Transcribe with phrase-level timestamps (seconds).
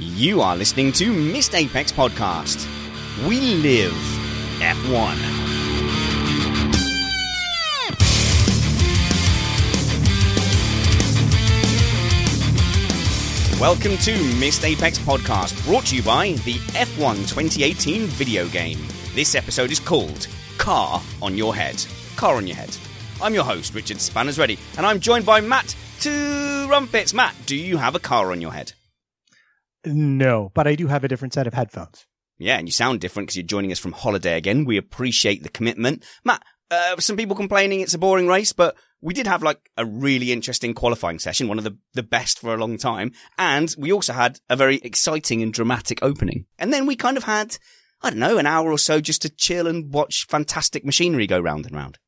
[0.00, 2.68] You are listening to Missed Apex Podcast.
[3.26, 3.90] We live
[4.60, 5.18] F1.
[13.60, 18.78] Welcome to Missed Apex Podcast, brought to you by the F1 2018 video game.
[19.16, 21.84] This episode is called Car on Your Head.
[22.14, 22.76] Car on Your Head.
[23.20, 27.12] I'm your host, Richard Spanners Ready, and I'm joined by Matt Trumpets.
[27.12, 28.74] Matt, do you have a car on your head?
[29.94, 32.06] No, but I do have a different set of headphones.
[32.38, 34.64] Yeah, and you sound different because you're joining us from holiday again.
[34.64, 36.04] We appreciate the commitment.
[36.24, 39.84] Matt, uh, some people complaining it's a boring race, but we did have like a
[39.84, 43.12] really interesting qualifying session, one of the, the best for a long time.
[43.38, 46.46] And we also had a very exciting and dramatic opening.
[46.58, 47.56] And then we kind of had,
[48.02, 51.40] I don't know, an hour or so just to chill and watch fantastic machinery go
[51.40, 51.98] round and round.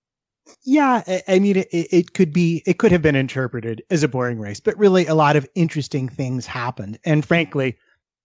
[0.62, 4.38] Yeah, I, mean, it, it could be, it could have been interpreted as a boring
[4.38, 6.98] race, but really a lot of interesting things happened.
[7.04, 7.76] And frankly,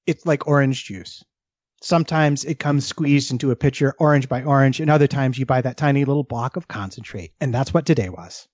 [0.06, 1.24] it's like orange juice.
[1.82, 5.62] Sometimes it comes squeezed into a pitcher, orange by orange, and other times you buy
[5.62, 7.34] that tiny little block of concentrate.
[7.40, 8.48] And that's what today was.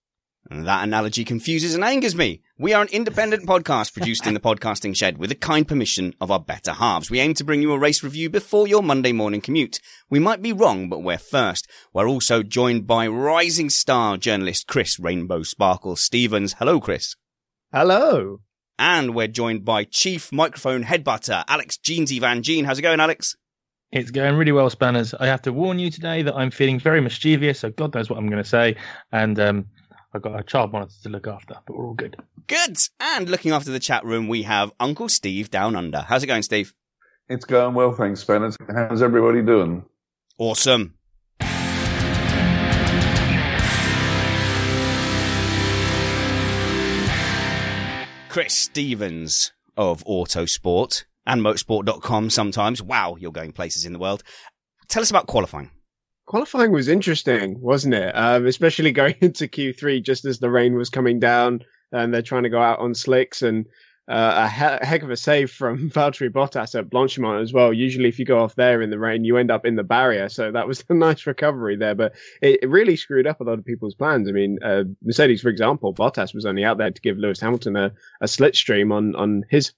[0.49, 2.41] That analogy confuses and angers me.
[2.57, 6.31] We are an independent podcast produced in the podcasting shed with the kind permission of
[6.31, 7.11] our better halves.
[7.11, 9.79] We aim to bring you a race review before your Monday morning commute.
[10.09, 11.69] We might be wrong, but we're first.
[11.93, 16.53] We're also joined by rising star journalist Chris Rainbow Sparkle Stevens.
[16.53, 17.15] Hello, Chris.
[17.71, 18.41] Hello.
[18.79, 22.65] And we're joined by chief microphone headbutter Alex Jeansy Van Gene.
[22.65, 23.37] How's it going, Alex?
[23.91, 25.13] It's going really well, Spanners.
[25.13, 28.17] I have to warn you today that I'm feeling very mischievous, so God knows what
[28.17, 28.77] I'm going to say.
[29.11, 29.65] And um,
[30.13, 32.17] I've got a child monitor to look after, but we're all good.
[32.47, 32.77] Good.
[32.99, 36.01] And looking after the chat room, we have Uncle Steve down under.
[36.01, 36.73] How's it going, Steve?
[37.29, 38.51] It's going well, thanks, Ben.
[38.73, 39.85] How's everybody doing?
[40.37, 40.95] Awesome.
[48.27, 52.81] Chris Stevens of Autosport and Motorsport.com sometimes.
[52.81, 54.23] Wow, you're going places in the world.
[54.89, 55.71] Tell us about qualifying
[56.31, 58.09] qualifying was interesting, wasn't it?
[58.13, 61.59] Um, especially going into Q3 just as the rain was coming down
[61.91, 63.65] and they're trying to go out on slicks and
[64.07, 67.73] uh, a he- heck of a save from Valtteri Bottas at Blanchimont as well.
[67.73, 70.29] Usually, if you go off there in the rain, you end up in the barrier.
[70.29, 73.59] So that was a nice recovery there, but it, it really screwed up a lot
[73.59, 74.29] of people's plans.
[74.29, 77.75] I mean, uh, Mercedes, for example, Bottas was only out there to give Lewis Hamilton
[77.75, 79.73] a, a slipstream on on his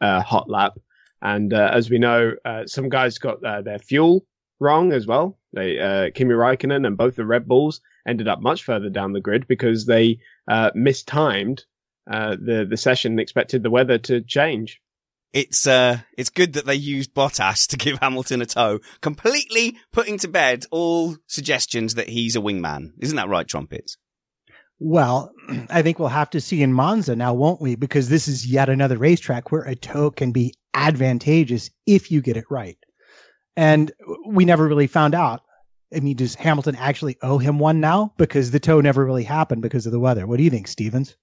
[0.00, 0.78] uh, hot lap.
[1.20, 4.24] And uh, as we know, uh, some guys got uh, their fuel
[4.60, 5.38] wrong as well.
[5.52, 9.20] They uh, Kimi Raikkonen and both the Red Bulls ended up much further down the
[9.20, 11.64] grid because they uh, mistimed
[12.10, 14.80] uh, the the session and expected the weather to change.
[15.32, 20.18] It's uh, it's good that they used Bottas to give Hamilton a tow, completely putting
[20.18, 22.92] to bed all suggestions that he's a wingman.
[23.00, 23.96] Isn't that right, Trumpets?
[24.78, 25.32] Well,
[25.70, 27.76] I think we'll have to see in Monza now, won't we?
[27.76, 32.36] Because this is yet another racetrack where a tow can be advantageous if you get
[32.36, 32.78] it right.
[33.60, 33.92] And
[34.24, 35.42] we never really found out.
[35.94, 38.14] I mean, does Hamilton actually owe him one now?
[38.16, 40.26] Because the tow never really happened because of the weather.
[40.26, 41.14] What do you think, Stevens?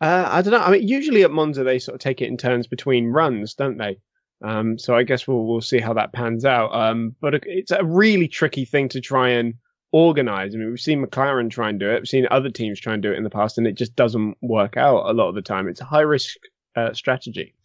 [0.00, 0.60] Uh, I don't know.
[0.60, 3.76] I mean, usually at Monza they sort of take it in turns between runs, don't
[3.76, 3.98] they?
[4.40, 6.72] Um, so I guess we'll we'll see how that pans out.
[6.72, 9.54] Um, but it's a really tricky thing to try and
[9.90, 10.54] organize.
[10.54, 12.02] I mean, we've seen McLaren try and do it.
[12.02, 14.36] We've seen other teams try and do it in the past, and it just doesn't
[14.42, 15.66] work out a lot of the time.
[15.66, 16.36] It's a high risk
[16.76, 17.56] uh, strategy.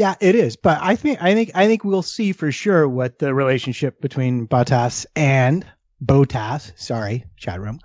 [0.00, 0.56] Yeah, it is.
[0.56, 4.48] But I think I think I think we'll see for sure what the relationship between
[4.48, 5.66] Bottas and
[6.02, 7.80] Botas, sorry, chat room,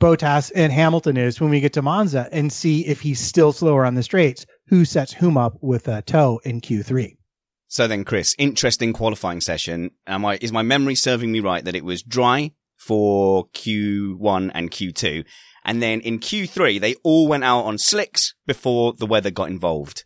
[0.00, 3.84] Botas and Hamilton is when we get to Monza and see if he's still slower
[3.84, 4.46] on the straights.
[4.68, 7.16] Who sets whom up with a tow in Q3?
[7.66, 9.90] So then, Chris, interesting qualifying session.
[10.06, 14.70] Am I, is my memory serving me right that it was dry for Q1 and
[14.70, 15.24] Q2?
[15.64, 20.04] And then in Q3, they all went out on slicks before the weather got involved.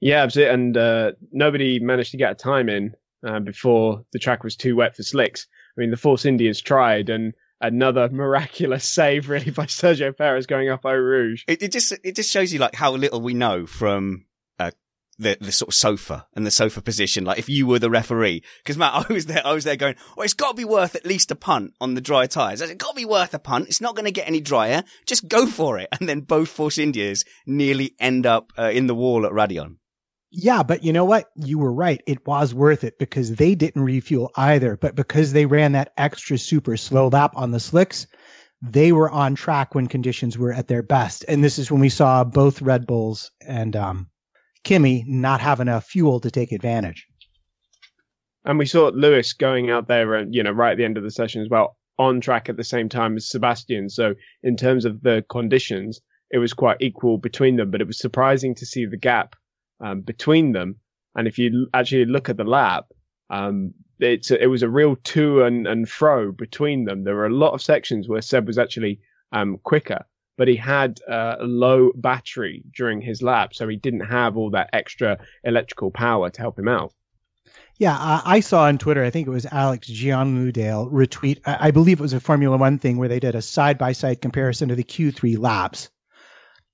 [0.00, 0.54] Yeah, absolutely.
[0.54, 2.94] And uh, nobody managed to get a time in
[3.26, 5.46] uh, before the track was too wet for slicks.
[5.76, 10.68] I mean, the Force Indians tried, and another miraculous save, really, by Sergio Perez going
[10.68, 11.44] up Eau Rouge.
[11.48, 14.26] It, it just it just shows you like how little we know from
[14.58, 14.70] uh,
[15.18, 17.24] the the sort of sofa and the sofa position.
[17.24, 19.96] Like if you were the referee, because Matt, I was there, I was there going,
[20.16, 22.60] well, it's got to be worth at least a punt on the dry tires.
[22.60, 23.68] It's got to be worth a punt.
[23.68, 24.84] It's not going to get any drier.
[25.06, 25.88] Just go for it.
[25.98, 29.76] And then both Force Indias nearly end up uh, in the wall at Raidillon.
[30.30, 31.30] Yeah, but you know what?
[31.36, 32.02] You were right.
[32.06, 34.76] It was worth it because they didn't refuel either.
[34.76, 38.06] But because they ran that extra super slow lap on the slicks,
[38.60, 41.24] they were on track when conditions were at their best.
[41.28, 44.10] And this is when we saw both Red Bulls and um,
[44.64, 47.06] Kimi not have enough fuel to take advantage.
[48.44, 51.04] And we saw Lewis going out there, and you know, right at the end of
[51.04, 53.88] the session as well, on track at the same time as Sebastian.
[53.88, 57.70] So in terms of the conditions, it was quite equal between them.
[57.70, 59.34] But it was surprising to see the gap
[59.80, 60.76] um, between them.
[61.14, 62.86] And if you actually look at the lap,
[63.30, 67.04] um, it's a, it was a real to and, and fro between them.
[67.04, 69.00] There were a lot of sections where Seb was actually
[69.32, 70.04] um, quicker,
[70.36, 74.70] but he had a low battery during his lap, so he didn't have all that
[74.72, 76.92] extra electrical power to help him out.
[77.78, 81.70] Yeah, I, I saw on Twitter, I think it was Alex Gianudale retweet, I, I
[81.70, 84.70] believe it was a Formula One thing where they did a side by side comparison
[84.70, 85.88] of the Q3 laps.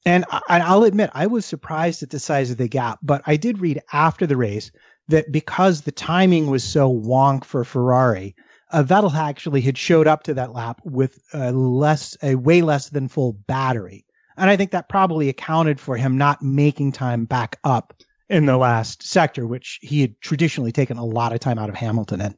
[0.06, 3.36] And, and I'll admit, I was surprised at the size of the gap, but I
[3.36, 4.70] did read after the race
[5.08, 8.34] that because the timing was so wonk for Ferrari,
[8.72, 12.90] uh, Vettel actually had showed up to that lap with a less, a way less
[12.90, 14.04] than full battery.
[14.36, 17.94] And I think that probably accounted for him not making time back up
[18.28, 21.76] in the last sector, which he had traditionally taken a lot of time out of
[21.76, 22.34] Hamilton in.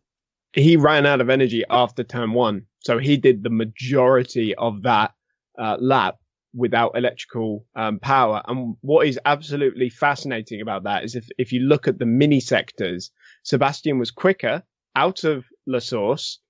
[0.52, 2.66] He ran out of energy after turn one.
[2.80, 5.12] So he did the majority of that
[5.58, 6.16] uh, lap
[6.56, 8.42] without electrical um, power.
[8.48, 12.40] And what is absolutely fascinating about that is if, if you look at the mini
[12.40, 13.10] sectors,
[13.42, 14.62] Sebastian was quicker
[14.96, 16.40] out of La Source.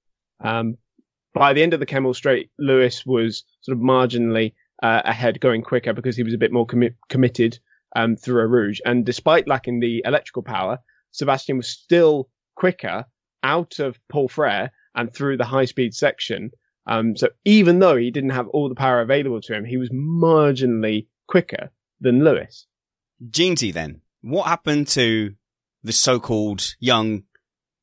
[0.41, 0.79] Um,
[1.35, 5.62] by the end of the Kemmel Straight, Lewis was sort of marginally uh, ahead, going
[5.62, 7.58] quicker because he was a bit more commi- committed
[7.97, 8.81] um, through Eau Rouge.
[8.85, 10.79] And despite lacking the electrical power,
[11.11, 13.05] Sebastian was still quicker
[13.43, 16.50] out of Paul Frere and through the high speed section
[16.87, 19.91] um, so even though he didn't have all the power available to him, he was
[19.91, 22.67] marginally quicker than Lewis.
[23.29, 25.35] Jeansy, then, what happened to
[25.83, 27.25] the so-called young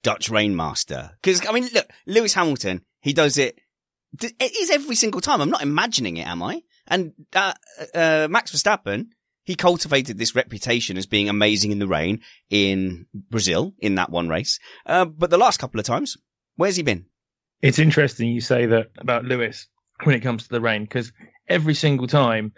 [0.03, 1.11] Dutch Rainmaster?
[1.21, 3.59] Because I mean, look, Lewis Hamilton, he does it.
[4.21, 5.41] It is every single time.
[5.41, 6.61] I'm not imagining it, am I?
[6.87, 7.53] And uh,
[7.95, 9.07] uh, Max Verstappen,
[9.43, 14.29] he cultivated this reputation as being amazing in the rain in Brazil in that one
[14.29, 14.59] race.
[14.85, 16.15] Uh, but the last couple of times,
[16.55, 17.07] where's he been?
[17.63, 19.67] It's interesting you say that about Lewis
[20.03, 21.13] when it comes to the rain because
[21.47, 22.51] every single time,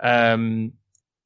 [0.00, 0.72] um,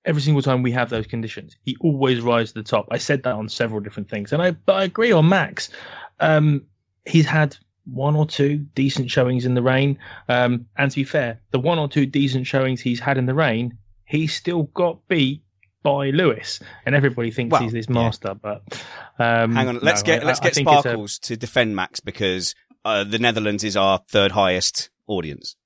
[0.05, 2.89] every single time we have those conditions, he always rises to the top.
[2.91, 5.71] I said that on several different things, and I but I agree on Max.
[6.19, 6.67] Um,
[7.07, 11.41] he's had one or two decent showings in the rain, um, and to be fair,
[11.53, 15.45] the one or two decent showings he's had in the rain, he's still got beat
[15.85, 18.31] by Lewis, and everybody thinks well, he's this master.
[18.31, 18.35] Yeah.
[18.43, 18.85] But
[19.21, 21.27] um, hang on, let's no, get let's I, get I Sparkles a...
[21.29, 25.57] to defend Max because uh, the Netherlands is our third highest audience.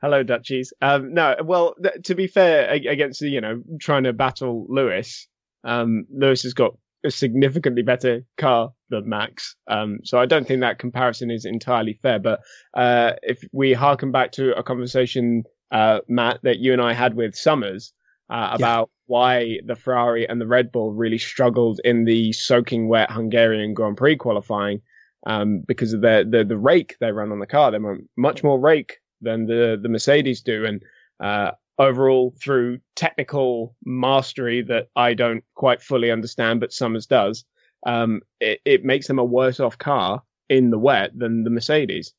[0.01, 0.73] Hello, Dutchies.
[0.81, 5.27] Um, no, well, th- to be fair, against you know trying to battle Lewis,
[5.63, 9.55] um, Lewis has got a significantly better car than Max.
[9.67, 12.19] Um, so I don't think that comparison is entirely fair.
[12.19, 12.41] But
[12.73, 17.13] uh, if we harken back to a conversation, uh, Matt, that you and I had
[17.13, 17.93] with Summers
[18.29, 19.03] uh, about yeah.
[19.07, 23.97] why the Ferrari and the Red Bull really struggled in the soaking wet Hungarian Grand
[23.97, 24.81] Prix qualifying
[25.25, 27.71] um, because of the, the, the rake they run on the car.
[27.71, 30.65] They run much more rake than the, the Mercedes do.
[30.65, 30.83] And,
[31.19, 37.45] uh, overall through technical mastery that I don't quite fully understand, but Summers does,
[37.87, 42.13] um, it, it makes them a worse off car in the wet than the Mercedes.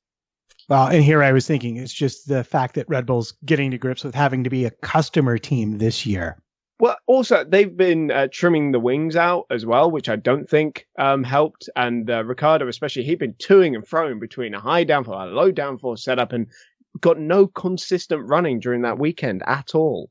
[0.69, 3.78] Well, and here I was thinking it's just the fact that Red Bull's getting to
[3.78, 6.40] grips with having to be a customer team this year.
[6.81, 10.87] Well, also they've been uh, trimming the wings out as well, which I don't think
[10.99, 11.69] um, helped.
[11.77, 15.53] And uh, Ricciardo, especially, he'd been toing and froing between a high downforce, a low
[15.53, 16.47] downforce setup, and
[16.99, 20.11] got no consistent running during that weekend at all.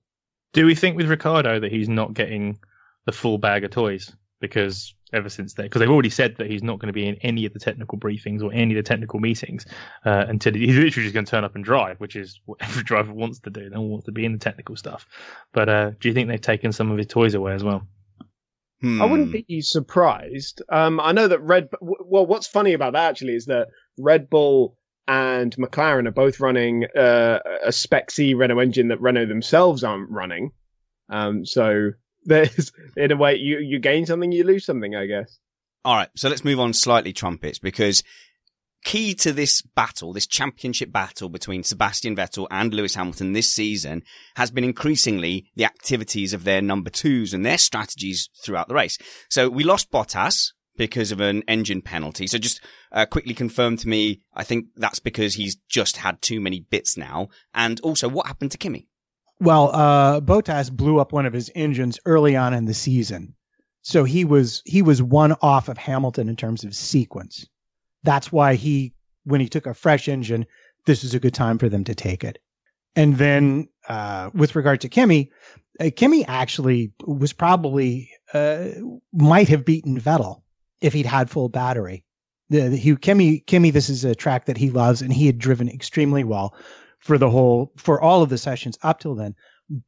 [0.54, 2.60] Do we think with Ricciardo that he's not getting
[3.06, 6.64] the full bag of toys because ever since then, because they've already said that he's
[6.64, 9.20] not going to be in any of the technical briefings or any of the technical
[9.20, 9.66] meetings
[10.06, 12.84] uh, until he's literally just going to turn up and drive, which is what every
[12.92, 13.70] driver wants to do.
[13.70, 15.08] They all want to be in the technical stuff.
[15.54, 17.88] But uh, do you think they've taken some of his toys away as well?
[18.82, 19.02] Hmm.
[19.02, 20.62] I wouldn't be surprised.
[20.70, 21.70] Um, I know that Red.
[21.82, 26.86] Well, what's funny about that actually is that Red Bull and McLaren are both running
[26.96, 30.52] uh, a Spec C Renault engine that Renault themselves aren't running.
[31.10, 31.92] Um, so
[32.24, 35.40] there's in a way you you gain something, you lose something, I guess.
[35.86, 38.04] All right, so let's move on slightly, trumpets, because
[38.84, 44.04] key to this battle, this championship battle between Sebastian Vettel and Lewis Hamilton this season
[44.36, 48.98] has been increasingly the activities of their number twos and their strategies throughout the race.
[49.30, 52.26] So we lost Bottas because of an engine penalty.
[52.26, 52.62] So just
[52.92, 56.98] uh, quickly confirm to me, I think that's because he's just had too many bits
[56.98, 57.28] now.
[57.54, 58.88] And also, what happened to Kimi?
[59.40, 63.34] Well, uh, Bottas blew up one of his engines early on in the season,
[63.82, 67.48] so he was he was one off of Hamilton in terms of sequence.
[68.04, 68.94] That's why he,
[69.24, 70.46] when he took a fresh engine,
[70.86, 72.40] this was a good time for them to take it.
[72.96, 75.32] And then, uh, with regard to Kimi,
[75.80, 78.68] uh, Kimi actually was probably uh,
[79.14, 80.42] might have beaten Vettel
[80.82, 82.04] if he'd had full battery.
[82.50, 85.38] The, the, he, Kimi, Kimi, this is a track that he loves, and he had
[85.38, 86.56] driven extremely well
[87.00, 89.36] for the whole for all of the sessions up till then.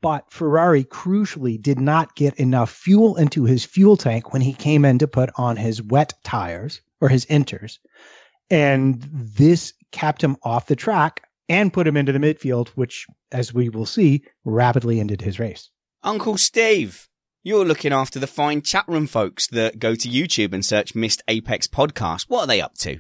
[0.02, 4.86] But Ferrari crucially did not get enough fuel into his fuel tank when he came
[4.86, 7.80] in to put on his wet tires or his inters.
[8.50, 13.54] And this kept him off the track and put him into the midfield, which, as
[13.54, 15.70] we will see, rapidly ended his race.
[16.04, 17.08] Uncle Steve,
[17.44, 21.24] you're looking after the fine chat room folks that go to YouTube and search Missed
[21.28, 22.26] Apex podcast.
[22.28, 23.00] What are they up to?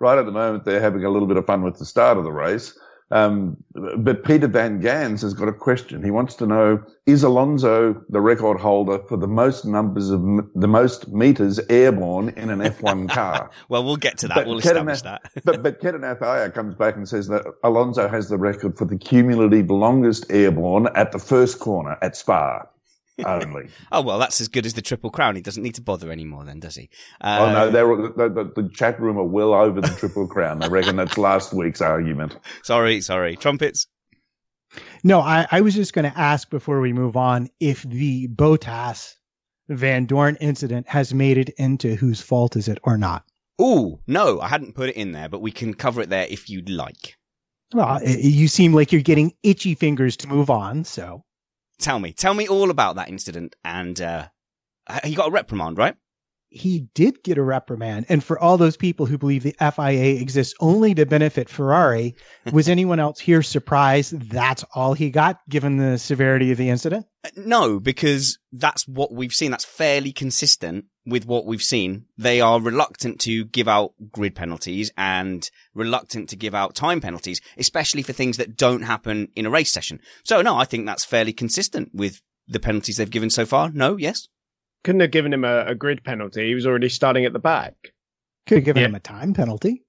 [0.00, 2.24] Right at the moment, they're having a little bit of fun with the start of
[2.24, 2.78] the race.
[3.14, 3.56] Um,
[3.98, 6.02] but Peter Van Gans has got a question.
[6.02, 10.20] He wants to know, is Alonso the record holder for the most numbers of,
[10.56, 13.50] the most meters airborne in an F1 car?
[13.68, 14.34] well, we'll get to that.
[14.34, 15.30] But we'll establish that.
[15.44, 18.98] but, but Ketan Athaya comes back and says that Alonso has the record for the
[18.98, 22.66] cumulative longest airborne at the first corner at Spa
[23.24, 23.68] only.
[23.92, 25.36] oh well, that's as good as the triple crown.
[25.36, 26.90] He doesn't need to bother anymore, then, does he?
[27.20, 30.62] Uh, oh no, they're, the, the, the, chat room are well over the triple crown.
[30.62, 32.36] I reckon that's last week's argument.
[32.62, 33.86] Sorry, sorry, trumpets.
[35.04, 39.14] No, I, I was just going to ask before we move on if the Bottas
[39.70, 43.24] Vandoorne incident has made it into whose fault is it or not.
[43.60, 46.50] Ooh, no, I hadn't put it in there, but we can cover it there if
[46.50, 47.16] you'd like.
[47.72, 51.24] Well, you seem like you're getting itchy fingers to move on, so.
[51.78, 53.56] Tell me, tell me all about that incident.
[53.64, 54.28] And uh,
[55.04, 55.96] he got a reprimand, right?
[56.54, 58.06] He did get a reprimand.
[58.08, 62.14] And for all those people who believe the FIA exists only to benefit Ferrari,
[62.52, 67.06] was anyone else here surprised that's all he got given the severity of the incident?
[67.24, 69.50] Uh, no, because that's what we've seen.
[69.50, 72.06] That's fairly consistent with what we've seen.
[72.16, 77.40] They are reluctant to give out grid penalties and reluctant to give out time penalties,
[77.58, 80.00] especially for things that don't happen in a race session.
[80.22, 83.70] So no, I think that's fairly consistent with the penalties they've given so far.
[83.70, 84.28] No, yes.
[84.84, 86.46] Couldn't have given him a, a grid penalty.
[86.46, 87.74] He was already starting at the back.
[88.46, 88.88] Could have given yeah.
[88.88, 89.82] him a time penalty.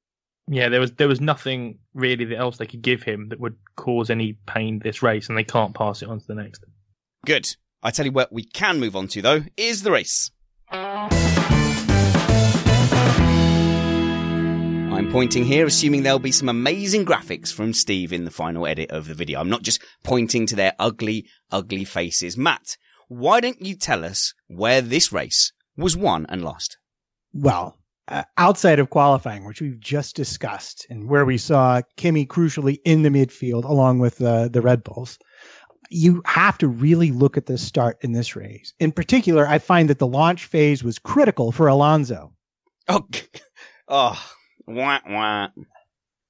[0.47, 4.09] Yeah, there was there was nothing really else they could give him that would cause
[4.09, 6.63] any pain this race, and they can't pass it on to the next.
[7.25, 7.47] Good.
[7.83, 10.31] I tell you what, we can move on to though is the race.
[14.95, 18.91] I'm pointing here, assuming there'll be some amazing graphics from Steve in the final edit
[18.91, 19.41] of the video.
[19.41, 22.37] I'm not just pointing to their ugly, ugly faces.
[22.37, 26.77] Matt, why don't you tell us where this race was won and lost?
[27.33, 32.77] Well, uh, outside of qualifying, which we've just discussed, and where we saw Kimi crucially
[32.85, 35.17] in the midfield along with uh, the Red Bulls,
[35.89, 38.73] you have to really look at the start in this race.
[38.79, 42.33] In particular, I find that the launch phase was critical for Alonso.
[42.87, 43.07] Oh,
[43.87, 44.31] oh,
[44.67, 45.47] wah, wah.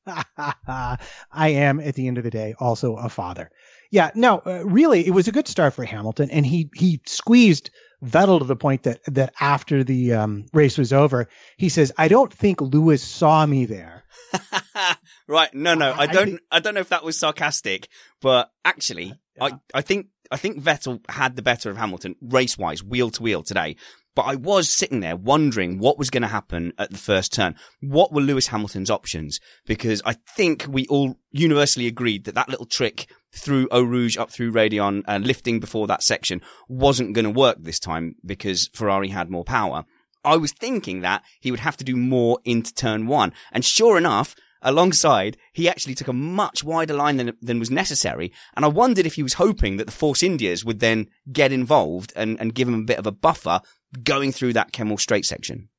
[0.37, 0.97] I
[1.31, 3.49] am, at the end of the day, also a father.
[3.91, 7.69] Yeah, no, uh, really, it was a good start for Hamilton, and he he squeezed
[8.03, 11.27] Vettel to the point that that after the um, race was over,
[11.57, 14.03] he says, "I don't think Lewis saw me there."
[15.27, 15.53] right?
[15.53, 16.17] No, no, I don't.
[16.17, 16.41] I, think...
[16.51, 17.87] I don't know if that was sarcastic,
[18.21, 19.43] but actually, yeah.
[19.45, 23.23] I I think I think Vettel had the better of Hamilton race wise, wheel to
[23.23, 23.75] wheel today.
[24.15, 27.55] But I was sitting there wondering what was going to happen at the first turn.
[27.81, 29.39] What were Lewis Hamilton's options?
[29.65, 34.31] Because I think we all universally agreed that that little trick through Eau Rouge up
[34.31, 39.09] through Raidillon, uh, lifting before that section wasn't going to work this time because Ferrari
[39.09, 39.83] had more power.
[40.23, 43.33] I was thinking that he would have to do more into turn one.
[43.51, 48.33] And sure enough, alongside, he actually took a much wider line than, than was necessary.
[48.55, 52.11] And I wondered if he was hoping that the Force Indias would then get involved
[52.15, 53.61] and, and give him a bit of a buffer
[54.03, 55.69] going through that Kemmel straight section.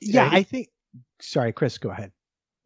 [0.00, 0.68] Yeah, I think.
[1.20, 2.12] Sorry, Chris, go ahead.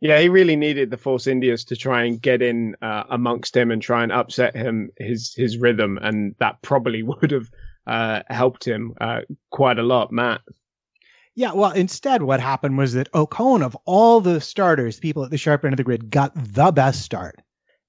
[0.00, 3.70] Yeah, he really needed the Force Indias to try and get in uh, amongst him
[3.70, 7.48] and try and upset him his his rhythm, and that probably would have
[7.86, 10.42] uh, helped him uh, quite a lot, Matt.
[11.34, 15.36] Yeah, well, instead, what happened was that Ocon, of all the starters, people at the
[15.36, 17.42] sharp end of the grid, got the best start.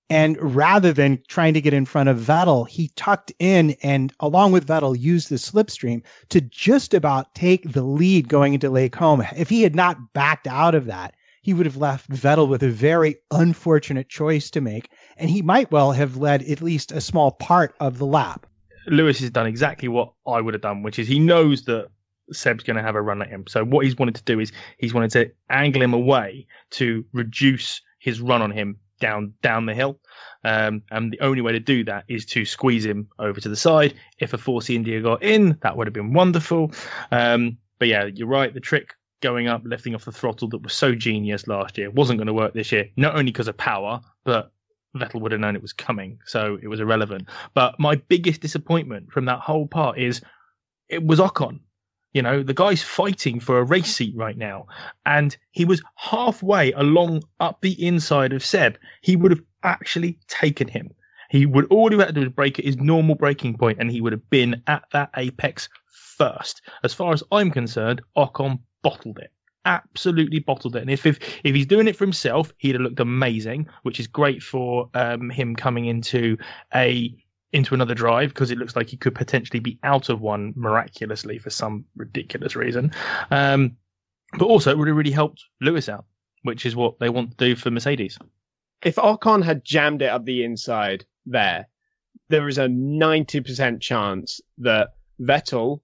[0.09, 4.53] And rather than trying to get in front of Vettel, he tucked in and, along
[4.53, 9.25] with Vettel, used the slipstream to just about take the lead going into Les Combes.
[9.35, 12.69] If he had not backed out of that, he would have left Vettel with a
[12.69, 17.31] very unfortunate choice to make, and he might well have led at least a small
[17.31, 18.45] part of the lap.
[18.87, 21.89] Lewis has done exactly what I would have done, which is he knows that
[22.31, 23.45] Seb's going to have a run at him.
[23.47, 27.81] So what he's wanted to do is he's wanted to angle him away to reduce
[27.99, 29.99] his run on him down down the hill.
[30.43, 33.55] Um, and the only way to do that is to squeeze him over to the
[33.55, 33.93] side.
[34.19, 36.71] If a Force India got in, that would have been wonderful.
[37.11, 38.53] Um, but yeah, you're right.
[38.53, 42.19] The trick going up, lifting off the throttle that was so genius last year wasn't
[42.19, 42.89] going to work this year.
[42.97, 44.51] Not only because of power, but
[44.95, 47.27] Vettel would have known it was coming, so it was irrelevant.
[47.53, 50.21] But my biggest disappointment from that whole part is
[50.89, 51.59] it was Ocon.
[52.13, 54.67] You know, the guy's fighting for a race seat right now,
[55.05, 58.77] and he was halfway along up the inside of Seb.
[59.01, 60.89] He would have actually taken him.
[61.29, 63.91] He would all he had to do was brake at his normal braking point, and
[63.91, 65.69] he would have been at that apex
[66.17, 66.61] first.
[66.83, 69.31] As far as I'm concerned, Ocon bottled it.
[69.65, 70.81] Absolutely bottled it.
[70.81, 74.07] And if, if if he's doing it for himself, he'd have looked amazing, which is
[74.07, 76.37] great for um, him coming into
[76.73, 77.13] a
[77.53, 81.39] into another drive because it looks like he could potentially be out of one miraculously
[81.39, 82.91] for some ridiculous reason.
[83.31, 83.77] Um,
[84.37, 86.05] but also, it would have really helped Lewis out,
[86.43, 88.17] which is what they want to do for Mercedes.
[88.83, 91.67] If Ocon had jammed it up the inside there,
[92.29, 94.89] there is a 90% chance that
[95.21, 95.81] Vettel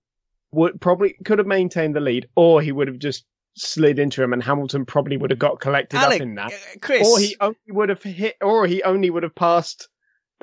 [0.52, 4.34] would probably could have maintained the lead, or he would have just slid into him,
[4.34, 6.54] and Hamilton probably would have got collected Alec, up in that.
[6.54, 7.08] uh, Chris.
[7.08, 9.88] Or he only would have hit, or he only would have passed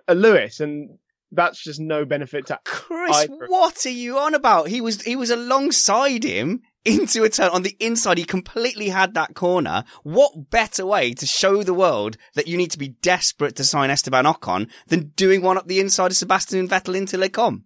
[0.09, 0.99] uh, Lewis, and
[1.33, 3.47] that's just no benefit to Chris, either.
[3.49, 4.69] what are you on about?
[4.69, 8.19] He was he was alongside him into a turn on the inside.
[8.19, 9.85] He completely had that corner.
[10.03, 13.91] What better way to show the world that you need to be desperate to sign
[13.91, 17.63] Esteban Ocon than doing one up the inside of Sebastian Vettel into Les Combes?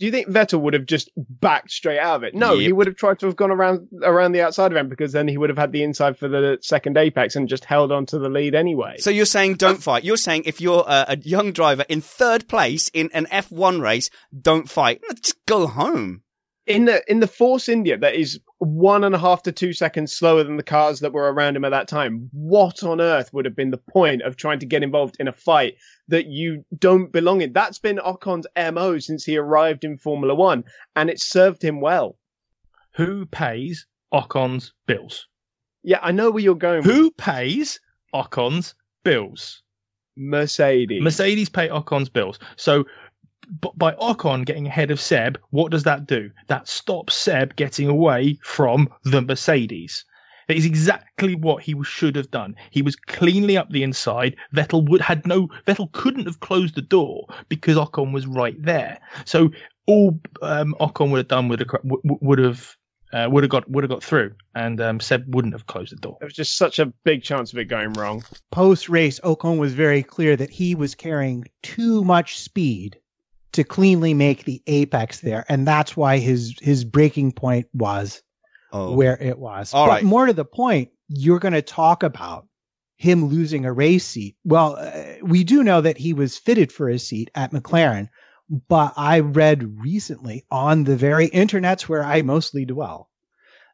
[0.00, 2.34] Do you think Vettel would have just backed straight out of it?
[2.34, 5.12] No, he would have tried to have gone around around the outside of him because
[5.12, 8.06] then he would have had the inside for the second apex and just held on
[8.06, 8.96] to the lead anyway.
[8.98, 10.02] So you're saying don't fight.
[10.02, 14.08] You're saying if you're a, a young driver in third place in an F1 race,
[14.40, 15.02] don't fight.
[15.22, 16.22] Just go home.
[16.70, 20.12] In the in the Force India that is one and a half to two seconds
[20.12, 22.28] slower than the cars that were around him at that time.
[22.32, 25.32] What on earth would have been the point of trying to get involved in a
[25.32, 25.76] fight
[26.08, 27.52] that you don't belong in?
[27.52, 30.64] That's been Ocon's MO since he arrived in Formula One,
[30.96, 32.16] and it served him well.
[32.94, 35.26] Who pays Ocon's bills?
[35.82, 36.82] Yeah, I know where you're going.
[36.82, 37.80] with Who pays
[38.14, 39.62] Ocon's bills?
[40.16, 41.02] Mercedes?
[41.02, 42.38] Mercedes pay Ocon's bills.
[42.56, 42.84] So
[43.60, 46.30] b- by Ocon getting ahead of Seb, what does that do?
[46.48, 50.04] That stops Seb getting away from the Mercedes.
[50.48, 52.56] It is exactly what he should have done.
[52.70, 54.36] He was cleanly up the inside.
[54.54, 58.98] Vettel would had no Vettel couldn't have closed the door because Ocon was right there.
[59.24, 59.50] So
[59.86, 62.76] all um, Ocon would have done would have w- w- would have
[63.12, 65.96] uh, would have got would have got through, and um, Seb wouldn't have closed the
[65.96, 66.16] door.
[66.20, 68.24] There was just such a big chance of it going wrong.
[68.50, 72.99] Post race, Ocon was very clear that he was carrying too much speed
[73.52, 78.22] to cleanly make the apex there, and that's why his his braking point was
[78.72, 79.74] Oh, where it was.
[79.74, 80.04] All but right.
[80.04, 82.46] more to the point, you're going to talk about
[82.96, 84.36] him losing a race seat.
[84.44, 88.08] Well, uh, we do know that he was fitted for a seat at McLaren,
[88.68, 93.10] but I read recently on the very internets where I mostly dwell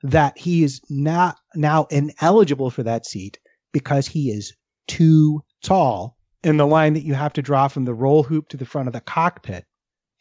[0.02, 3.38] that he is not now ineligible for that seat
[3.72, 4.54] because he is
[4.88, 6.16] too tall.
[6.42, 8.86] In the line that you have to draw from the roll hoop to the front
[8.86, 9.65] of the cockpit,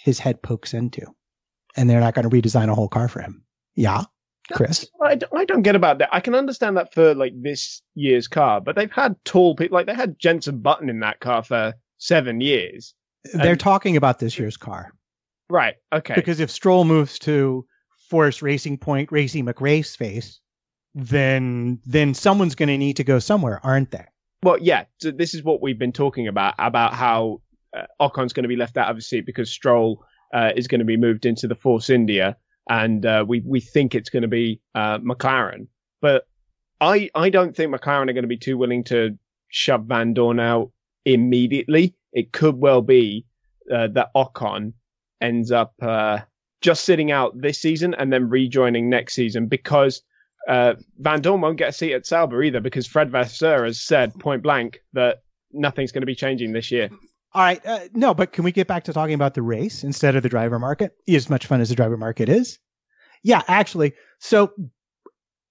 [0.05, 1.01] his head pokes into,
[1.75, 3.43] and they're not going to redesign a whole car for him.
[3.75, 4.03] Yeah,
[4.53, 4.87] Chris.
[5.01, 6.09] I don't, I don't get about that.
[6.13, 9.87] I can understand that for like this year's car, but they've had tall people, like
[9.87, 12.93] they had Jenson Button in that car for seven years.
[13.33, 14.91] They're And- talking about this year's car
[15.49, 15.75] Right.
[15.91, 16.13] Okay.
[16.15, 17.65] because if Stroll moves to
[18.09, 20.39] Force Racing Point, Racing McRace face,
[20.93, 24.05] then then someone's going to need to go somewhere, aren't they?
[24.43, 24.83] well, yeah.
[24.99, 27.41] So this is what we've been talking about about how
[27.99, 30.85] Ocon's going to be left out of his seat because Stroll uh, is going to
[30.85, 32.37] be moved into the Force India,
[32.69, 35.67] and uh, we we think it's going to be uh, McLaren.
[36.01, 36.27] But
[36.81, 39.17] I I don't think McLaren are going to be too willing to
[39.49, 40.71] shove Vandoorne out
[41.05, 41.95] immediately.
[42.13, 43.25] It could well be
[43.73, 44.73] uh, that Ocon
[45.21, 46.19] ends up uh,
[46.61, 50.01] just sitting out this season and then rejoining next season because
[50.47, 54.43] uh, Vandoorne won't get a seat at Sauber either because Fred Vasseur has said point
[54.43, 56.89] blank that nothing's going to be changing this year.
[57.35, 57.63] All right.
[57.65, 60.29] Uh, no, but can we get back to talking about the race instead of the
[60.29, 60.95] driver market?
[61.05, 62.59] As much fun as the driver market is.
[63.23, 63.93] Yeah, actually.
[64.19, 64.53] So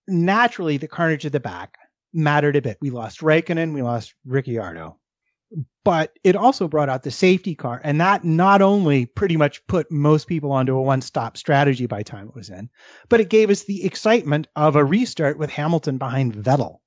[0.09, 1.77] naturally, the carnage at the back
[2.15, 2.79] mattered a bit.
[2.81, 4.99] We lost Raikkonen, we lost Ricciardo,
[5.85, 9.91] but it also brought out the safety car, and that not only pretty much put
[9.91, 12.71] most people onto a one-stop strategy by time it was in,
[13.11, 16.79] but it gave us the excitement of a restart with Hamilton behind Vettel.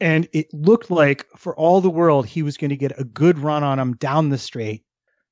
[0.00, 3.38] And it looked like, for all the world, he was going to get a good
[3.38, 4.84] run on him down the straight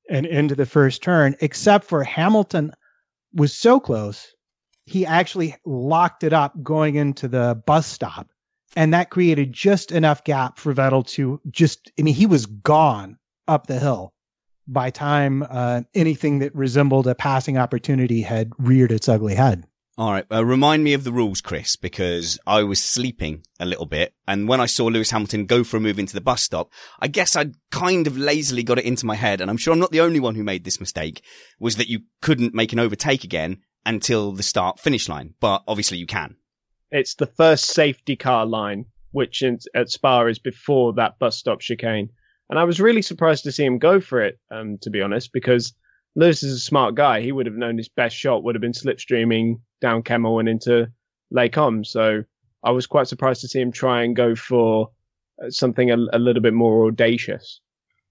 [0.09, 2.71] and into the first turn, except for Hamilton
[3.33, 4.27] was so close,
[4.85, 8.27] he actually locked it up going into the bus stop.
[8.75, 13.17] And that created just enough gap for Vettel to just, I mean, he was gone
[13.47, 14.13] up the hill
[14.67, 19.65] by time uh, anything that resembled a passing opportunity had reared its ugly head.
[19.99, 20.25] All right.
[20.31, 24.13] Uh, remind me of the rules, Chris, because I was sleeping a little bit.
[24.25, 27.09] And when I saw Lewis Hamilton go for a move into the bus stop, I
[27.09, 29.41] guess I'd kind of lazily got it into my head.
[29.41, 31.21] And I'm sure I'm not the only one who made this mistake
[31.59, 35.33] was that you couldn't make an overtake again until the start finish line.
[35.41, 36.37] But obviously you can.
[36.91, 41.59] It's the first safety car line, which in, at Spa is before that bus stop
[41.59, 42.07] chicane.
[42.49, 45.33] And I was really surprised to see him go for it, um, to be honest,
[45.33, 45.73] because
[46.15, 47.19] Lewis is a smart guy.
[47.19, 50.91] He would have known his best shot would have been slipstreaming down Kemmel and into
[51.31, 51.89] Les Combes.
[51.89, 52.23] So
[52.63, 54.89] I was quite surprised to see him try and go for
[55.43, 57.61] uh, something a, a, little bit more audacious.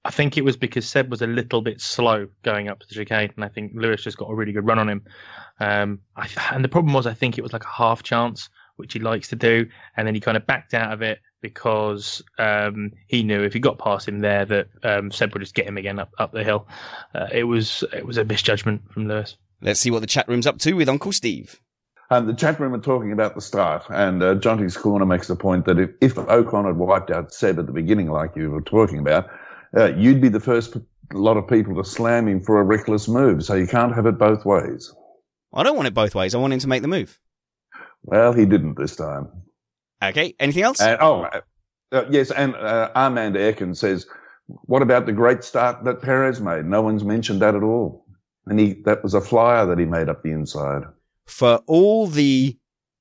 [0.04, 2.94] I think it was because Seb was a little bit slow going up to the
[2.94, 5.04] chicane, and I think Lewis just got a really good run on him.
[5.60, 8.92] Um, I, and the problem was, I think it was like a half chance, which
[8.92, 12.92] he likes to do, and then he kind of backed out of it because um,
[13.06, 15.76] he knew if he got past him there that um, Seb would just get him
[15.76, 16.68] again up up the hill.
[17.14, 19.36] Uh, it was it was a misjudgment from Lewis.
[19.60, 21.60] Let's see what the chat room's up to with Uncle Steve.
[22.10, 25.36] Um, the chat room are talking about the start, and uh, Jonty's Corner makes the
[25.36, 28.62] point that if, if Ocon had wiped out Seb at the beginning, like you were
[28.62, 29.28] talking about,
[29.76, 30.76] uh, you'd be the first
[31.12, 33.44] lot of people to slam him for a reckless move.
[33.44, 34.92] So you can't have it both ways.
[35.52, 36.34] I don't want it both ways.
[36.34, 37.18] I want him to make the move.
[38.02, 39.28] Well, he didn't this time.
[40.02, 40.34] Okay.
[40.38, 40.80] Anything else?
[40.80, 41.40] And, oh, uh,
[41.92, 42.30] uh yes.
[42.30, 44.06] And uh, Armand Erkin says,
[44.46, 46.64] "What about the great start that Perez made?
[46.64, 48.06] No one's mentioned that at all."
[48.48, 50.82] And he, that was a flyer that he made up the inside.
[51.26, 52.56] For all the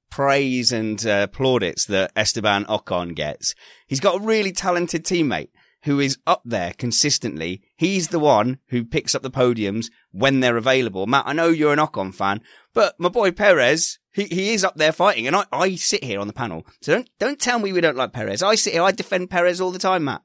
[0.10, 3.56] praise and uh, plaudits that Esteban Ocon gets,
[3.88, 5.50] he's got a really talented teammate
[5.84, 7.62] who is up there consistently.
[7.78, 11.08] He's the one who picks up the podiums when they're available.
[11.08, 12.42] Matt, I know you're an Ocon fan,
[12.74, 15.28] but my boy Perez, he, he is up there fighting.
[15.28, 16.66] And I, I sit here on the panel.
[16.82, 18.44] So don't, don't tell me we don't like Perez.
[18.44, 20.24] I sit here, I defend Perez all the time, Matt.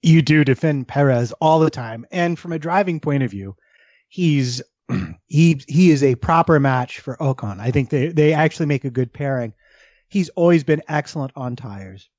[0.00, 2.06] You do defend Perez all the time.
[2.10, 3.54] And from a driving point of view,
[4.12, 4.60] he's
[5.26, 7.58] he he is a proper match for Ocon.
[7.58, 9.54] I think they they actually make a good pairing.
[10.08, 12.10] He's always been excellent on tires.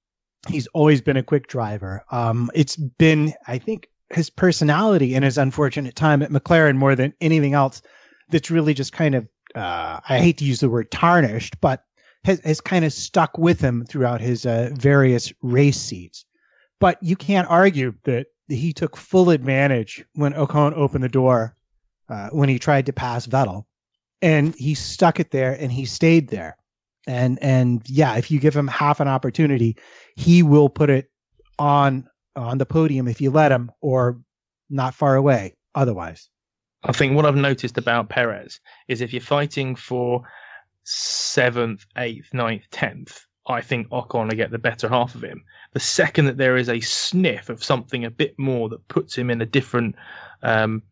[0.50, 2.04] He's always been a quick driver.
[2.12, 7.14] Um, it's been I think his personality and his unfortunate time at McLaren more than
[7.22, 7.82] anything else
[8.30, 11.84] that's really just kind of uh, I hate to use the word tarnished, but
[12.26, 16.26] has, has kind of stuck with him throughout his uh, various race seats.
[16.80, 21.56] But you can't argue that he took full advantage when Ocon opened the door
[22.14, 23.66] uh, when he tried to pass Vettel,
[24.22, 26.56] and he stuck it there and he stayed there.
[27.08, 29.76] And and yeah, if you give him half an opportunity,
[30.16, 31.10] he will put it
[31.58, 34.20] on on the podium if you let him, or
[34.70, 36.30] not far away otherwise.
[36.84, 40.24] I think what I've noticed about Perez is if you're fighting for
[40.84, 45.44] seventh, eighth, ninth, tenth, I think Ocon will get the better half of him.
[45.72, 49.30] The second that there is a sniff of something a bit more that puts him
[49.30, 49.96] in a different
[50.44, 50.84] um,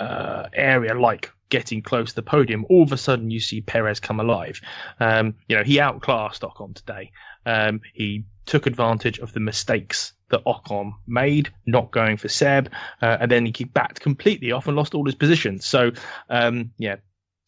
[0.00, 4.00] uh, area like getting close to the podium, all of a sudden you see Perez
[4.00, 4.60] come alive.
[4.98, 7.10] Um, you know, he outclassed Ocon today.
[7.44, 12.70] Um, he took advantage of the mistakes that Ocon made, not going for Seb,
[13.02, 15.66] uh, and then he backed completely off and lost all his positions.
[15.66, 15.90] So,
[16.28, 16.96] um, yeah,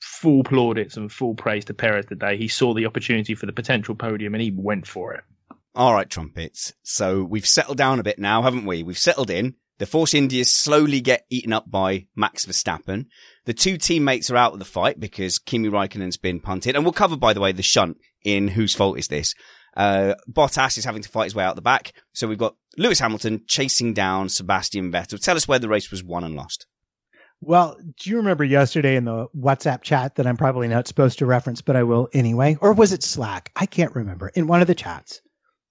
[0.00, 2.36] full plaudits and full praise to Perez today.
[2.36, 5.22] He saw the opportunity for the potential podium and he went for it.
[5.74, 6.74] All right, trumpets.
[6.82, 8.82] So we've settled down a bit now, haven't we?
[8.82, 9.54] We've settled in.
[9.82, 13.06] The Force Indias slowly get eaten up by Max Verstappen.
[13.46, 16.76] The two teammates are out of the fight because Kimi Raikkonen's been punted.
[16.76, 19.34] And we'll cover, by the way, the shunt in Whose Fault Is This?
[19.76, 21.94] Uh, Bottas is having to fight his way out the back.
[22.12, 25.20] So we've got Lewis Hamilton chasing down Sebastian Vettel.
[25.20, 26.66] Tell us where the race was won and lost.
[27.40, 31.26] Well, do you remember yesterday in the WhatsApp chat that I'm probably not supposed to
[31.26, 32.56] reference, but I will anyway?
[32.60, 33.50] Or was it Slack?
[33.56, 34.28] I can't remember.
[34.28, 35.22] In one of the chats,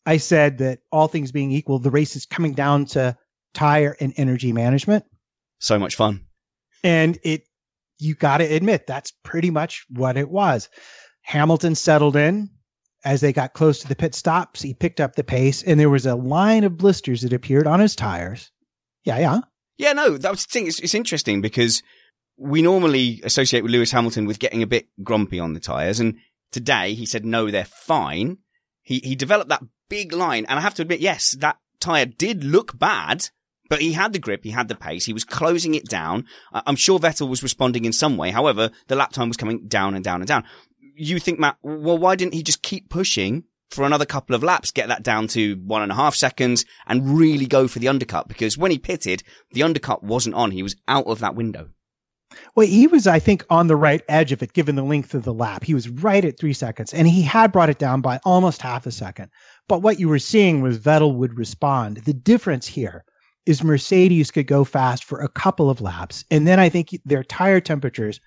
[0.05, 3.15] I said that all things being equal, the race is coming down to
[3.53, 5.05] tire and energy management.
[5.59, 6.25] So much fun.
[6.83, 7.43] And it,
[7.99, 10.69] you got to admit, that's pretty much what it was.
[11.21, 12.49] Hamilton settled in
[13.05, 14.61] as they got close to the pit stops.
[14.61, 17.79] He picked up the pace, and there was a line of blisters that appeared on
[17.79, 18.51] his tires.
[19.03, 19.39] Yeah, yeah.
[19.77, 20.67] Yeah, no, that was the thing.
[20.67, 21.81] It's, it's interesting because
[22.37, 25.99] we normally associate with Lewis Hamilton with getting a bit grumpy on the tyres.
[25.99, 26.17] And
[26.51, 28.37] today he said, no, they're fine.
[28.81, 30.45] He, he developed that big line.
[30.49, 33.29] And I have to admit, yes, that tyre did look bad,
[33.71, 34.43] but he had the grip.
[34.43, 35.05] He had the pace.
[35.05, 36.25] He was closing it down.
[36.51, 38.29] I'm sure Vettel was responding in some way.
[38.29, 40.43] However, the lap time was coming down and down and down.
[40.93, 44.71] You think, Matt, well, why didn't he just keep pushing for another couple of laps,
[44.71, 48.27] get that down to one and a half seconds and really go for the undercut
[48.27, 50.51] because when he pitted, the undercut wasn't on.
[50.51, 51.69] He was out of that window.
[52.55, 55.23] Well, he was, I think, on the right edge of it, given the length of
[55.23, 55.63] the lap.
[55.63, 58.85] He was right at three seconds, and he had brought it down by almost half
[58.85, 59.29] a second.
[59.69, 61.97] But what you were seeing was Vettel would respond.
[61.97, 63.05] The difference here
[63.45, 67.23] is Mercedes could go fast for a couple of laps, and then I think their
[67.23, 68.19] tire temperatures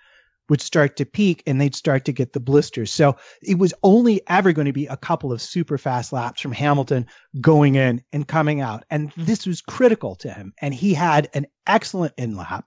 [0.49, 2.93] would start to peak and they'd start to get the blisters.
[2.93, 6.53] So it was only ever going to be a couple of super fast laps from
[6.53, 7.07] Hamilton
[7.41, 8.85] going in and coming out.
[8.91, 10.53] And this was critical to him.
[10.61, 12.67] And he had an excellent in lap.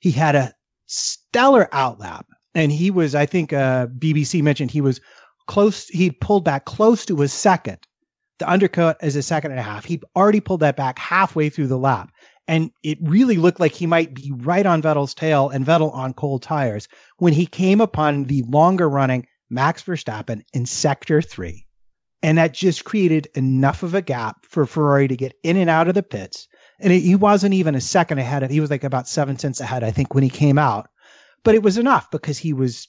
[0.00, 0.52] He had a
[0.86, 2.26] stellar out lap.
[2.54, 5.00] And he was, I think, uh, BBC mentioned he was
[5.46, 5.88] close.
[5.88, 7.78] He pulled back close to a second.
[8.38, 9.84] The undercut is a second and a half.
[9.84, 12.10] He already pulled that back halfway through the lap
[12.48, 16.14] and it really looked like he might be right on Vettel's tail and Vettel on
[16.14, 21.66] cold tires when he came upon the longer running Max Verstappen in sector three.
[22.22, 25.88] And that just created enough of a gap for Ferrari to get in and out
[25.88, 26.48] of the pits.
[26.80, 29.60] And it, he wasn't even a second ahead of, he was like about seven cents
[29.60, 30.88] ahead, I think, when he came out.
[31.44, 32.88] But it was enough because he was,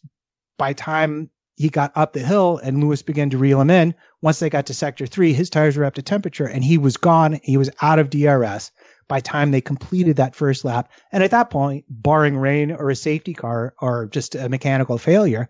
[0.58, 4.40] by time he got up the hill and Lewis began to reel him in, once
[4.40, 7.38] they got to sector three, his tires were up to temperature and he was gone.
[7.44, 8.72] He was out of DRS
[9.10, 10.90] by time they completed that first lap.
[11.12, 15.50] And at that point, barring rain or a safety car or just a mechanical failure,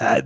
[0.00, 0.22] uh,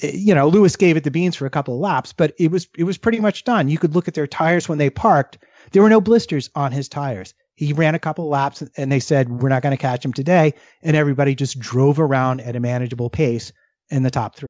[0.00, 2.68] you know, Lewis gave it the beans for a couple of laps, but it was
[2.78, 3.68] it was pretty much done.
[3.68, 5.38] You could look at their tires when they parked.
[5.72, 7.34] There were no blisters on his tires.
[7.56, 10.12] He ran a couple of laps and they said, We're not going to catch him
[10.12, 10.54] today.
[10.82, 13.52] And everybody just drove around at a manageable pace
[13.90, 14.49] in the top three.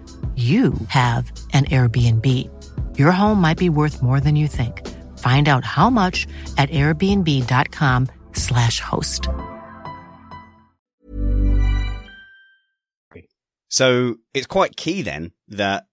[0.35, 2.27] you have an Airbnb.
[2.97, 4.87] Your home might be worth more than you think.
[5.17, 6.25] Find out how much
[6.57, 9.27] at airbnb.com/slash host.
[13.67, 15.85] So it's quite key then that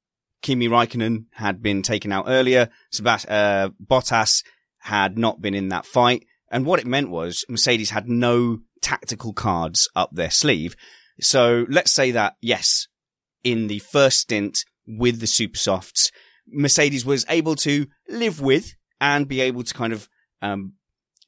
[0.42, 2.70] Kimi Raikkonen had been taken out earlier.
[2.92, 4.42] Sebast- uh, Bottas
[4.78, 6.24] had not been in that fight.
[6.50, 10.74] And what it meant was Mercedes had no tactical cards up their sleeve.
[11.20, 12.88] So let's say that, yes,
[13.50, 16.10] in the first stint with the super softs,
[16.46, 20.08] Mercedes was able to live with and be able to kind of
[20.42, 20.74] um,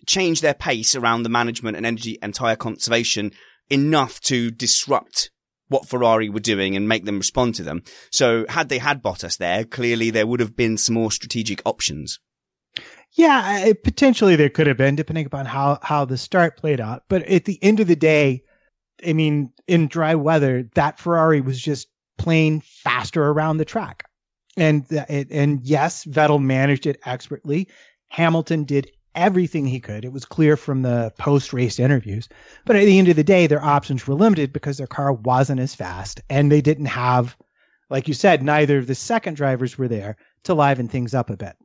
[0.06, 3.32] change their pace around the management and energy and tire conservation
[3.68, 5.30] enough to disrupt
[5.68, 7.82] what Ferrari were doing and make them respond to them.
[8.10, 12.18] So had they had Bottas there, clearly there would have been some more strategic options.
[13.12, 17.04] Yeah, potentially there could have been, depending upon how how the start played out.
[17.08, 18.42] But at the end of the day,
[19.06, 21.88] I mean, in dry weather, that Ferrari was just
[22.20, 24.04] plain faster around the track,
[24.56, 27.66] and and yes, Vettel managed it expertly.
[28.08, 30.04] Hamilton did everything he could.
[30.04, 32.28] It was clear from the post race interviews.
[32.64, 35.60] But at the end of the day, their options were limited because their car wasn't
[35.60, 37.36] as fast, and they didn't have,
[37.88, 41.36] like you said, neither of the second drivers were there to liven things up a
[41.36, 41.56] bit.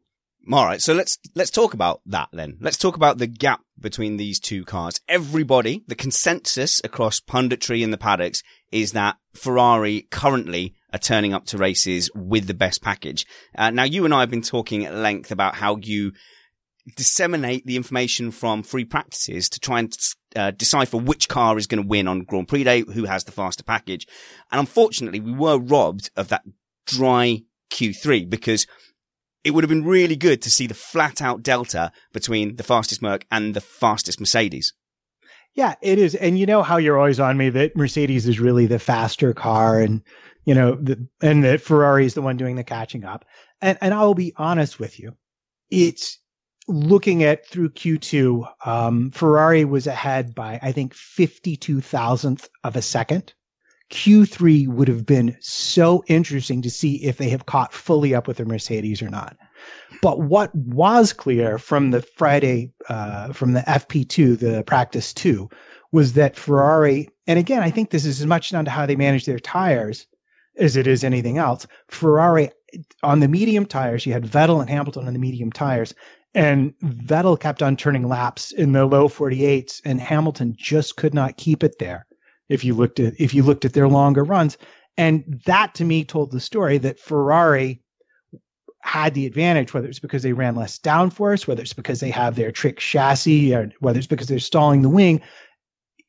[0.51, 2.57] All right, so let's let's talk about that then.
[2.61, 4.99] Let's talk about the gap between these two cars.
[5.09, 11.45] Everybody, the consensus across punditry and the paddocks is that Ferrari currently are turning up
[11.47, 13.25] to races with the best package.
[13.57, 16.11] Uh, now, you and I have been talking at length about how you
[16.95, 19.97] disseminate the information from free practices to try and
[20.35, 23.31] uh, decipher which car is going to win on Grand Prix day, who has the
[23.31, 24.05] faster package.
[24.51, 26.43] And unfortunately, we were robbed of that
[26.85, 28.67] dry Q3 because
[29.45, 33.01] it would have been really good to see the flat out delta between the fastest
[33.01, 34.73] Merc and the fastest Mercedes.
[35.53, 36.15] Yeah, it is.
[36.15, 39.79] And you know how you're always on me that Mercedes is really the faster car
[39.79, 40.01] and,
[40.45, 43.23] you know, the, and that Ferrari is the one doing the catching up.
[43.61, 45.15] And, and I'll be honest with you.
[45.69, 46.17] It's
[46.67, 52.81] looking at through Q2, um, Ferrari was ahead by, I think, 52 thousandth of a
[52.81, 53.33] second.
[53.91, 58.37] Q3 would have been so interesting to see if they have caught fully up with
[58.37, 59.37] the Mercedes or not.
[60.01, 65.49] But what was clear from the Friday, uh, from the FP2, the practice two,
[65.91, 68.95] was that Ferrari, and again, I think this is as much down to how they
[68.95, 70.07] manage their tires
[70.57, 71.67] as it is anything else.
[71.89, 72.49] Ferrari
[73.03, 75.93] on the medium tires, you had Vettel and Hamilton on the medium tires,
[76.33, 81.37] and Vettel kept on turning laps in the low 48s, and Hamilton just could not
[81.37, 82.05] keep it there
[82.49, 84.57] if you looked at if you looked at their longer runs.
[84.97, 87.81] And that to me told the story that Ferrari
[88.81, 92.35] had the advantage, whether it's because they ran less downforce, whether it's because they have
[92.35, 95.21] their trick chassis, or whether it's because they're stalling the wing,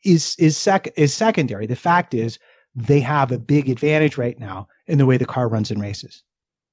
[0.05, 1.67] is is sec- is secondary.
[1.67, 2.39] The fact is
[2.75, 6.23] they have a big advantage right now in the way the car runs in races.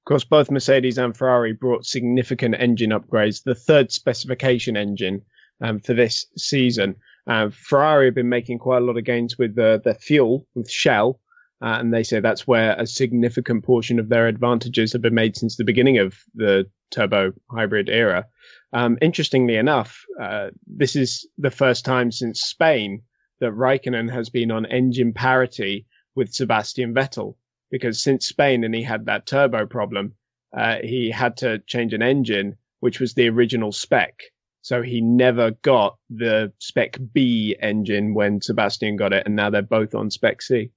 [0.02, 3.42] Of course, both Mercedes and Ferrari brought significant engine upgrades.
[3.42, 5.22] The third specification engine
[5.62, 9.54] um, for this season uh, Ferrari have been making quite a lot of gains with
[9.54, 11.20] the, the fuel with Shell,
[11.62, 15.36] uh, and they say that's where a significant portion of their advantages have been made
[15.36, 18.26] since the beginning of the turbo hybrid era.
[18.72, 23.02] Um, interestingly enough, uh, this is the first time since Spain
[23.40, 27.36] that Raikkonen has been on engine parity with Sebastian Vettel,
[27.70, 30.14] because since Spain and he had that turbo problem,
[30.56, 34.20] uh, he had to change an engine, which was the original spec.
[34.64, 39.60] So he never got the Spec B engine when Sebastian got it, and now they're
[39.60, 40.70] both on Spec C.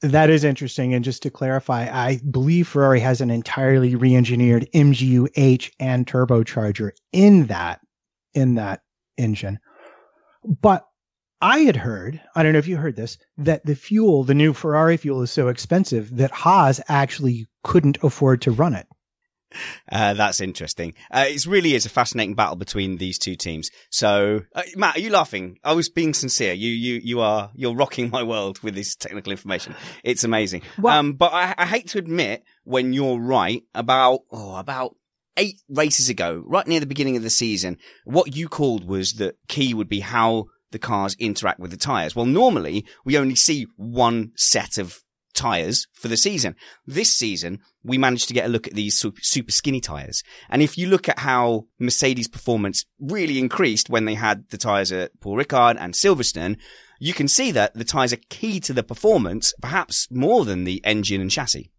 [0.00, 0.94] That is interesting.
[0.94, 7.48] And just to clarify, I believe Ferrari has an entirely re-engineered MGU-H and turbocharger in
[7.48, 7.80] that
[8.32, 8.80] in that
[9.18, 9.58] engine.
[10.62, 10.86] But
[11.42, 14.54] I had heard, I don't know if you heard this, that the fuel, the new
[14.54, 18.86] Ferrari fuel is so expensive that Haas actually couldn't afford to run it.
[19.90, 20.94] Uh, that's interesting.
[21.10, 23.70] Uh, it really is a fascinating battle between these two teams.
[23.90, 25.58] So, uh, Matt, are you laughing?
[25.64, 26.52] I was being sincere.
[26.52, 29.74] You, you, you are, you're rocking my world with this technical information.
[30.02, 30.62] It's amazing.
[30.78, 34.96] Well, um, but I, I hate to admit when you're right about, oh, about
[35.36, 39.36] eight races ago, right near the beginning of the season, what you called was that
[39.48, 42.16] key would be how the cars interact with the tires.
[42.16, 45.03] Well, normally we only see one set of
[45.34, 46.56] tires for the season.
[46.86, 50.22] This season, we managed to get a look at these super, skinny tires.
[50.48, 54.92] And if you look at how Mercedes performance really increased when they had the tires
[54.92, 56.56] at Paul Ricard and Silverstone,
[57.00, 60.82] you can see that the tires are key to the performance, perhaps more than the
[60.84, 61.70] engine and chassis.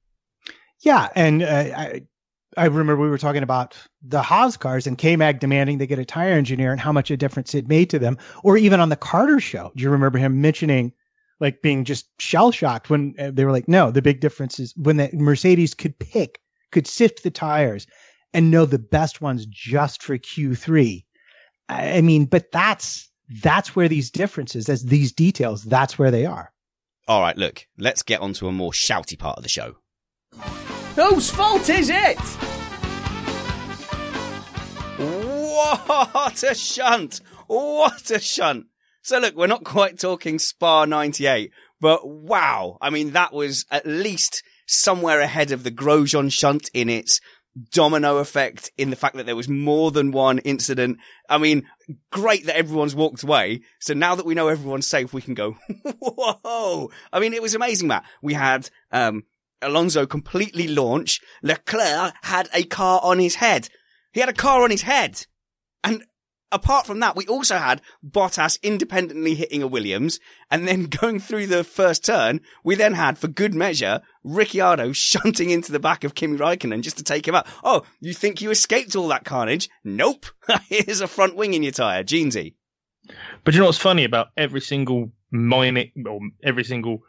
[0.82, 1.10] Yeah.
[1.16, 2.02] And uh, I,
[2.58, 6.06] I remember we were talking about the Haas cars and K-Mag demanding they get a
[6.06, 8.18] tire engineer and how much a difference it made to them.
[8.44, 9.72] Or even on the Carter show.
[9.76, 10.94] Do you remember him mentioning
[11.40, 14.74] like being just shell shocked when uh, they were like, no, the big difference is
[14.78, 16.40] when the Mercedes could pick,
[16.72, 17.88] could sift the tires
[18.34, 21.04] and know the best ones just for Q3.
[21.70, 23.10] I mean, but that's
[23.42, 26.52] that's where these differences, as these details, that's where they are.
[27.08, 29.76] All right, look, let's get on to a more shouty part of the show.
[30.96, 32.20] Whose fault is it?
[34.98, 37.22] What a shunt!
[37.48, 38.68] What a shunt!
[39.06, 42.80] So look, we're not quite talking Spa 98, but wow.
[42.82, 47.22] I mean, that was at least somewhere ahead of the Grosjean shunt in its
[47.72, 50.98] domino effect in the fact that there was more than one incident.
[51.30, 51.68] I mean,
[52.12, 53.62] great that everyone's walked away.
[53.80, 55.52] So now that we know everyone's safe, we can go,
[56.00, 56.90] whoa.
[57.14, 58.06] I mean, it was amazing, Matt.
[58.24, 59.22] We had, um,
[59.62, 61.22] Alonso completely launch.
[61.44, 63.70] Leclerc had a car on his head.
[64.14, 65.28] He had a car on his head.
[65.84, 66.04] And
[66.56, 71.48] apart from that, we also had Bottas independently hitting a Williams and then going through
[71.48, 72.42] the first turn.
[72.64, 76.98] We then had, for good measure, Ricciardo shunting into the back of Kimi Raikkonen just
[76.98, 77.48] to take him out.
[77.64, 79.70] Oh, you think you escaped all that carnage?
[79.84, 80.26] Nope.
[80.70, 82.04] Here's a front wing in your tyre.
[82.04, 82.56] Jeansy.
[83.44, 87.04] But you know what's funny about every single minor or every single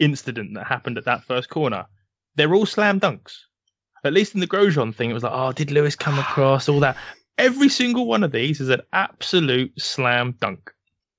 [0.00, 1.86] incident that happened at that first corner?
[2.34, 3.36] They're all slam dunks.
[4.04, 6.80] At least in the Grosjean thing, it was like, oh, did Lewis come across all
[6.80, 6.96] that?
[7.38, 10.72] Every single one of these is an absolute slam dunk.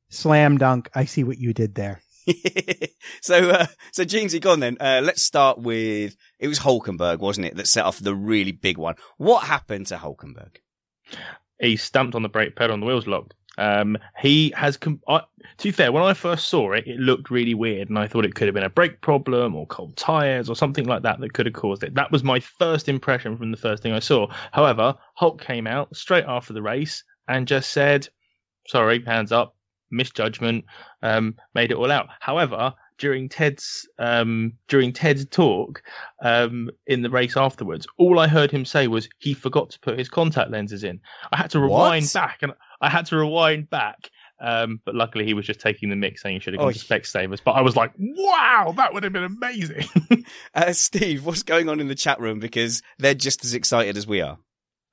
[0.09, 0.89] Slam dunk.
[0.95, 2.01] I see what you did there.
[3.22, 4.78] so, uh, so Jeansy, go on then.
[4.80, 8.78] Uh, let's start with, it was Hulkenberg, wasn't it, that set off the really big
[8.78, 8.95] one.
[9.18, 10.57] What happened to Hulkenberg?
[11.59, 13.34] He stamped on the brake pedal and the wheels locked.
[13.58, 15.20] Um, he has, com- I,
[15.58, 18.26] to be fair, when I first saw it, it looked really weird, and I thought
[18.26, 21.34] it could have been a brake problem or cold tires or something like that that
[21.34, 21.95] could have caused it.
[21.95, 24.28] That was my first impression from the first thing I saw.
[24.51, 28.08] However, Hulk came out straight after the race and just said,
[28.68, 29.55] "Sorry, hands up,
[29.91, 30.66] misjudgment,
[31.01, 35.82] um, made it all out." However, during Ted's um, during Ted's talk
[36.22, 39.97] um, in the race afterwards, all I heard him say was he forgot to put
[39.97, 40.99] his contact lenses in.
[41.32, 42.14] I had to rewind What?
[42.14, 44.09] back and I had to rewind back.
[44.39, 46.71] Um, but luckily, he was just taking the mix, saying he should have gone Oh,
[46.71, 47.39] to Specsavers.
[47.43, 49.86] But I was like, "Wow, that would have been amazing."
[50.53, 52.39] Uh, Steve, what's going on in the chat room?
[52.39, 54.38] Because they're just as excited as we are.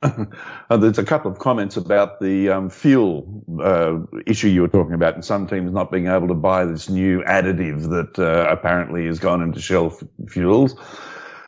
[0.71, 4.95] Uh, there's a couple of comments about the um, fuel uh, issue you were talking
[4.95, 9.07] about, and some teams not being able to buy this new additive that uh, apparently
[9.07, 10.75] has gone into Shell f- fuels.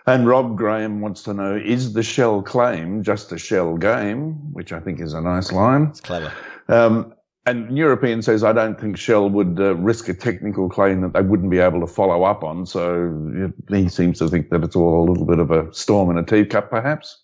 [0.07, 4.35] And Rob Graham wants to know: Is the Shell claim just a Shell game?
[4.53, 5.89] Which I think is a nice line.
[5.91, 6.33] It's clever.
[6.69, 7.13] Um,
[7.47, 11.21] and European says, I don't think Shell would uh, risk a technical claim that they
[11.21, 12.67] wouldn't be able to follow up on.
[12.67, 16.19] So he seems to think that it's all a little bit of a storm in
[16.19, 17.23] a teacup, perhaps.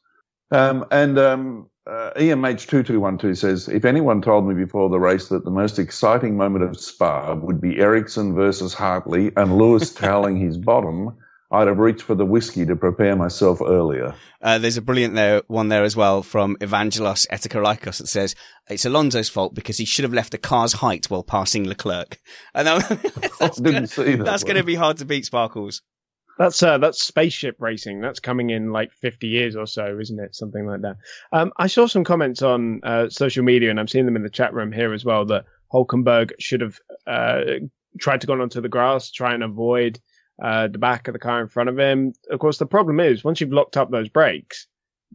[0.52, 5.50] Um, and um, uh, EMH2212 says, if anyone told me before the race that the
[5.50, 11.16] most exciting moment of Spa would be Ericsson versus Hartley and Lewis toweling his bottom,
[11.52, 14.14] I'd have reached for the whiskey to prepare myself earlier.
[14.40, 18.34] Uh, there's a brilliant there, one there as well from Evangelos Etikalikos that says
[18.70, 22.18] it's Alonso's fault because he should have left a car's height while passing Leclerc.
[22.54, 22.88] And that,
[23.40, 25.82] that's didn't gonna, see that That's going to be hard to beat, Sparkles.
[26.38, 28.00] That's uh, that's spaceship racing.
[28.00, 30.34] That's coming in like 50 years or so, isn't it?
[30.34, 30.96] Something like that.
[31.32, 34.30] Um, I saw some comments on uh, social media, and I'm seeing them in the
[34.30, 35.26] chat room here as well.
[35.26, 37.42] That Hulkenberg should have uh,
[37.98, 40.00] tried to go onto the grass, try and avoid
[40.42, 42.12] uh, the back of the car in front of him.
[42.30, 44.66] Of course, the problem is once you've locked up those brakes,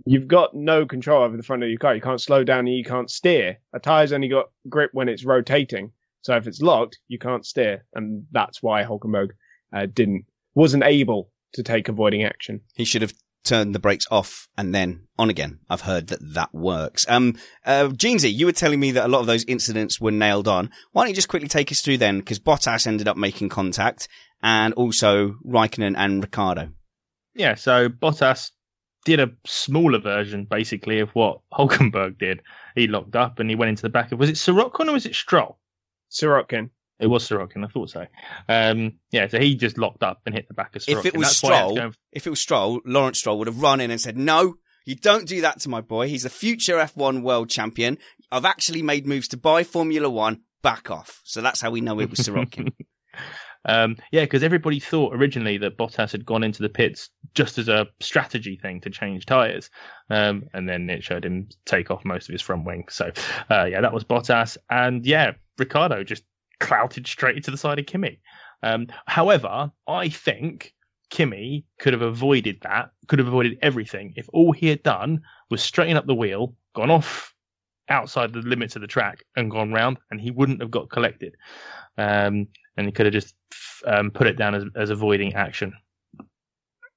[0.05, 1.95] you've got no control over the front of your car.
[1.95, 3.57] You can't slow down and you can't steer.
[3.74, 5.91] A tire's only got grip when it's rotating.
[6.22, 9.30] So if it's locked, you can't steer, and that's why Hulkenberg
[9.74, 12.59] uh, didn't wasn't able to take avoiding action.
[12.76, 13.13] He should have
[13.47, 15.59] turned the brakes off and then on again.
[15.69, 17.05] I've heard that that works.
[17.09, 17.35] Um,
[17.65, 20.69] uh, Jeansy, you were telling me that a lot of those incidents were nailed on.
[20.91, 22.19] Why don't you just quickly take us through then?
[22.19, 24.07] Because Bottas ended up making contact
[24.41, 26.69] and also Raikkonen and Ricciardo.
[27.35, 28.51] yeah, so Bottas
[29.05, 32.41] did a smaller version, basically, of what Hulkenberg did.
[32.75, 35.05] He locked up and he went into the back of was it Sirotkin or was
[35.05, 35.57] it Stroll?
[36.11, 36.69] Sirotkin.
[36.99, 38.05] It was Sirotkin, I thought so.
[38.49, 40.99] Um, yeah, so he just locked up and hit the back of Sirotkin.
[40.99, 43.37] If it was That's why I had to Stroll, if it was Stroll, Lawrence Stroll
[43.37, 46.07] would have run in and said, no, you don't do that to my boy.
[46.07, 47.97] He's a future F1 world champion.
[48.31, 50.41] I've actually made moves to buy Formula One.
[50.63, 51.21] Back off.
[51.23, 52.73] So that's how we know it was Sirotkin.
[53.67, 57.67] Um, yeah, because everybody thought originally that Bottas had gone into the pits just as
[57.67, 59.69] a strategy thing to change tyres,
[60.09, 62.85] um, and then it showed him take off most of his front wing.
[62.89, 63.11] So,
[63.51, 66.23] uh, yeah, that was Bottas, and yeah, Ricciardo just
[66.60, 68.20] clouted straight into the side of Kimi.
[68.64, 70.74] Um, however, I think
[71.10, 75.62] Kimi could have avoided that, could have avoided everything if all he had done was
[75.62, 77.34] straighten up the wheel, gone off
[77.89, 81.36] outside the limits of the track, and gone round, and he wouldn't have got collected.
[81.97, 83.34] Um, and he could have just
[83.86, 85.74] um, put it down as, as avoiding action.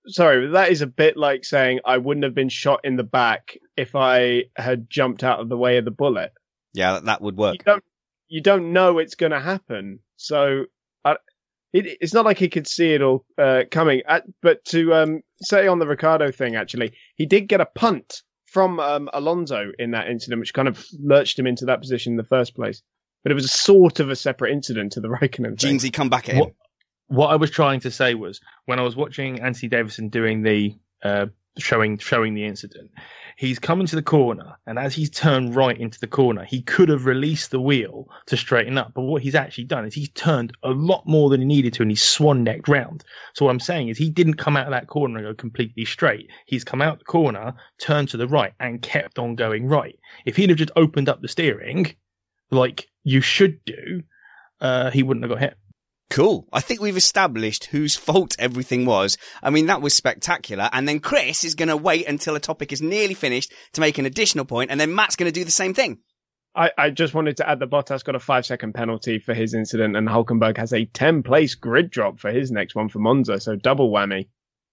[0.06, 3.56] Sorry, that is a bit like saying I wouldn't have been shot in the back
[3.76, 6.32] if I had jumped out of the way of the bullet.
[6.72, 7.54] yeah, that, that would work.
[7.54, 7.84] You don't,
[8.30, 10.64] you don't know it's going to happen, so
[11.04, 11.16] I,
[11.72, 14.02] it, it's not like he could see it all uh, coming.
[14.08, 18.22] Uh, but to um, say on the Ricciardo thing, actually, he did get a punt
[18.46, 22.16] from um, Alonso in that incident, which kind of lurched him into that position in
[22.16, 22.82] the first place.
[23.22, 25.78] But it was a sort of a separate incident to the Raikkonen thing.
[25.78, 26.40] Jeansy, come back at him.
[26.40, 26.52] What,
[27.08, 30.76] what I was trying to say was when I was watching Anthony Davidson doing the
[31.02, 31.26] uh,
[31.58, 32.90] showing showing the incident.
[33.36, 36.88] He's come into the corner, and as he's turned right into the corner, he could
[36.90, 38.92] have released the wheel to straighten up.
[38.94, 41.82] But what he's actually done is he's turned a lot more than he needed to,
[41.82, 43.04] and he's swan necked round.
[43.34, 45.84] So what I'm saying is he didn't come out of that corner and go completely
[45.84, 46.28] straight.
[46.46, 49.98] He's come out the corner, turned to the right, and kept on going right.
[50.26, 51.94] If he'd have just opened up the steering,
[52.50, 54.02] like you should do,
[54.60, 55.56] uh, he wouldn't have got hit.
[56.10, 56.48] Cool.
[56.52, 59.16] I think we've established whose fault everything was.
[59.44, 60.68] I mean, that was spectacular.
[60.72, 63.96] And then Chris is going to wait until a topic is nearly finished to make
[63.96, 65.98] an additional point, and then Matt's going to do the same thing.
[66.54, 69.54] I, I just wanted to add that Bottas got a five second penalty for his
[69.54, 73.38] incident, and Hulkenberg has a 10 place grid drop for his next one for Monza.
[73.38, 74.28] So double whammy.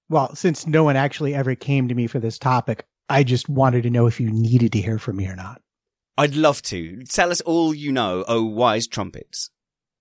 [0.10, 3.84] Well, since no one actually ever came to me for this topic, I just wanted
[3.84, 5.62] to know if you needed to hear from me or not.
[6.18, 7.04] I'd love to.
[7.04, 9.52] Tell us all you know, oh wise trumpets.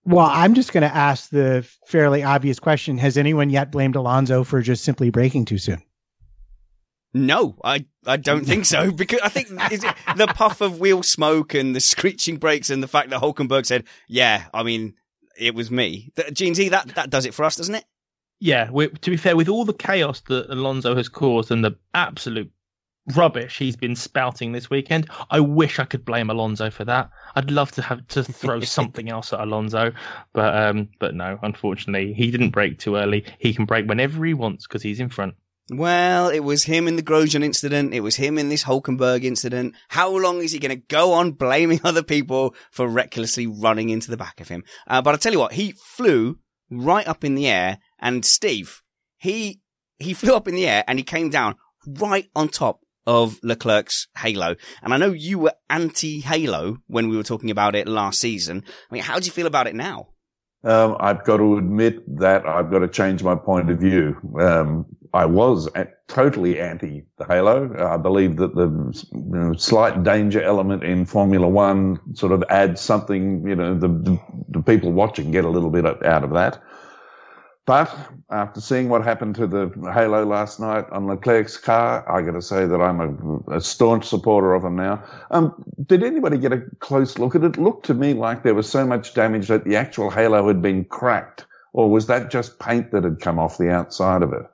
[0.07, 2.97] Well, I'm just going to ask the fairly obvious question.
[2.99, 5.83] Has anyone yet blamed Alonso for just simply braking too soon?
[7.13, 11.75] No, I, I don't think so because I think the puff of wheel smoke and
[11.75, 14.95] the screeching brakes and the fact that Hulkenberg said, yeah, I mean,
[15.37, 16.13] it was me.
[16.17, 17.85] Jeansy, that, that does it for us, doesn't it?
[18.39, 22.53] Yeah, to be fair, with all the chaos that Alonso has caused and the absolute
[23.15, 25.09] rubbish he's been spouting this weekend.
[25.31, 27.11] I wish I could blame Alonso for that.
[27.35, 29.93] I'd love to have to throw something else at Alonso,
[30.33, 33.25] but um, but no, unfortunately, he didn't brake too early.
[33.39, 35.35] He can brake whenever he wants because he's in front.
[35.69, 37.93] Well, it was him in the Grosjean incident.
[37.93, 39.75] It was him in this Hulkenberg incident.
[39.89, 44.09] How long is he going to go on blaming other people for recklessly running into
[44.09, 44.63] the back of him?
[44.87, 46.39] Uh, but I tell you what, he flew
[46.71, 48.83] right up in the air, and Steve,
[49.17, 49.61] he
[49.99, 54.09] he flew up in the air and he came down right on top of Leclerc's
[54.19, 54.57] Halo.
[54.83, 58.65] And I know you were anti Halo when we were talking about it last season.
[58.91, 60.09] I mean, how do you feel about it now?
[60.65, 64.17] Um, I've got to admit that I've got to change my point of view.
[64.41, 65.69] Um, I was
[66.09, 67.73] totally anti the Halo.
[67.79, 68.69] I believe that the
[69.13, 73.89] you know, slight danger element in Formula One sort of adds something, you know, the,
[73.89, 76.61] the, the people watching get a little bit out of that.
[77.67, 77.93] But
[78.31, 82.43] after seeing what happened to the Halo last night on Leclerc's car, I got to
[82.43, 85.03] say that I'm a, a, staunch supporter of him now.
[85.33, 87.57] Um, did anybody get a close look at it?
[87.57, 90.63] It looked to me like there was so much damage that the actual Halo had
[90.63, 94.47] been cracked, or was that just paint that had come off the outside of it?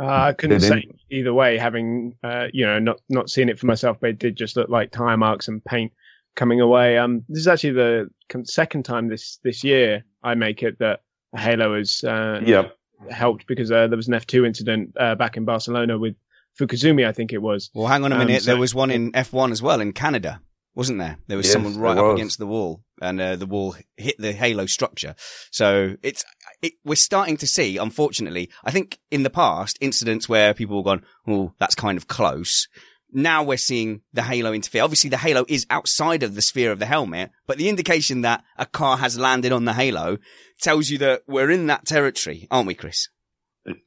[0.00, 3.48] Uh, I couldn't did say any- either way, having uh, you know not not seen
[3.48, 5.92] it for myself, but it did just look like tire marks and paint
[6.36, 6.98] coming away.
[6.98, 8.10] Um, this is actually the
[8.44, 11.00] second time this this year I make it that
[11.36, 12.76] Halo has uh, yep.
[13.10, 16.16] helped because uh, there was an F2 incident uh, back in Barcelona with
[16.58, 17.70] Fukuzumi, I think it was.
[17.74, 18.36] Well, hang on a um, minute.
[18.36, 20.40] Um, so, there was one in F1 as well in Canada,
[20.74, 21.18] wasn't there?
[21.26, 24.32] There was yes, someone right up against the wall, and uh, the wall hit the
[24.32, 25.14] Halo structure.
[25.50, 26.24] So it's
[26.62, 30.84] it, we're starting to see, unfortunately, I think in the past incidents where people have
[30.84, 32.68] gone, "Oh, that's kind of close."
[33.12, 34.82] Now we're seeing the halo interfere.
[34.82, 38.44] Obviously, the halo is outside of the sphere of the helmet, but the indication that
[38.56, 40.18] a car has landed on the halo
[40.60, 43.08] tells you that we're in that territory, aren't we, Chris?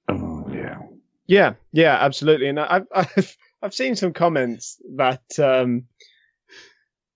[0.07, 0.77] Oh, yeah.
[1.27, 2.47] Yeah, yeah, absolutely.
[2.47, 5.85] And I've, I've, I've seen some comments that, um,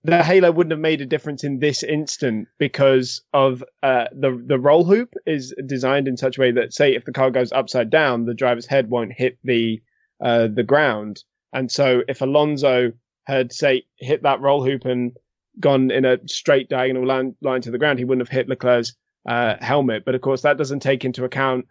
[0.06, 4.60] the halo wouldn't have made a difference in this instant because of uh, the the
[4.60, 7.90] roll hoop is designed in such a way that say if the car goes upside
[7.90, 9.82] down, the driver's head won't hit the
[10.24, 11.24] uh, the ground,
[11.56, 12.92] and so if Alonso
[13.24, 15.16] had, say, hit that roll hoop and
[15.60, 18.94] gone in a straight diagonal line, to the ground, he wouldn't have hit Leclerc's
[19.28, 20.04] uh, helmet.
[20.06, 21.66] But of course, that doesn't take into account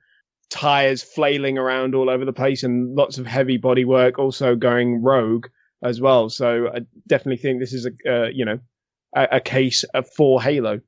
[0.50, 5.02] tires flailing around all over the place and lots of heavy body work also going
[5.02, 5.46] rogue
[5.82, 6.30] as well.
[6.30, 8.58] So I definitely think this is a, uh, you know,
[9.14, 9.84] a, a case
[10.16, 10.80] for Halo.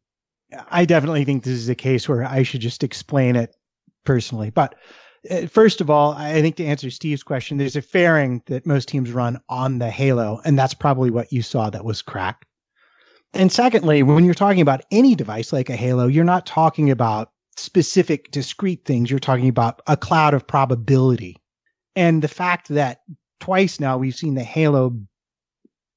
[0.70, 3.54] I definitely think this is a case where I should just explain it
[4.04, 4.48] personally.
[4.50, 4.74] But
[5.30, 8.88] Uh, first of all, I think to answer Steve's question, there's a fairing that most
[8.88, 12.44] teams run on the Halo, and that's probably what you saw that was cracked.
[13.32, 17.30] And secondly, when you're talking about any device like a Halo, you're not talking about
[17.56, 19.10] specific discrete things.
[19.10, 21.36] You're talking about a cloud of probability.
[21.94, 23.00] And the fact that
[23.40, 24.98] twice now we've seen the Halo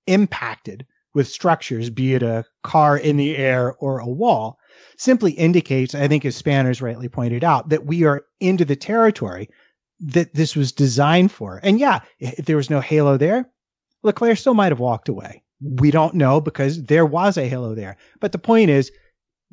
[0.08, 4.59] impacted with structures, be it a car in the air or a wall,
[5.00, 9.50] simply indicates, I think, as Spanners rightly pointed out, that we are into the territory
[10.02, 11.60] that this was designed for.
[11.64, 13.50] And yeah, if there was no halo there,
[14.04, 15.42] Leclerc still might have walked away.
[15.62, 17.98] We don't know because there was a halo there.
[18.20, 18.92] But the point is,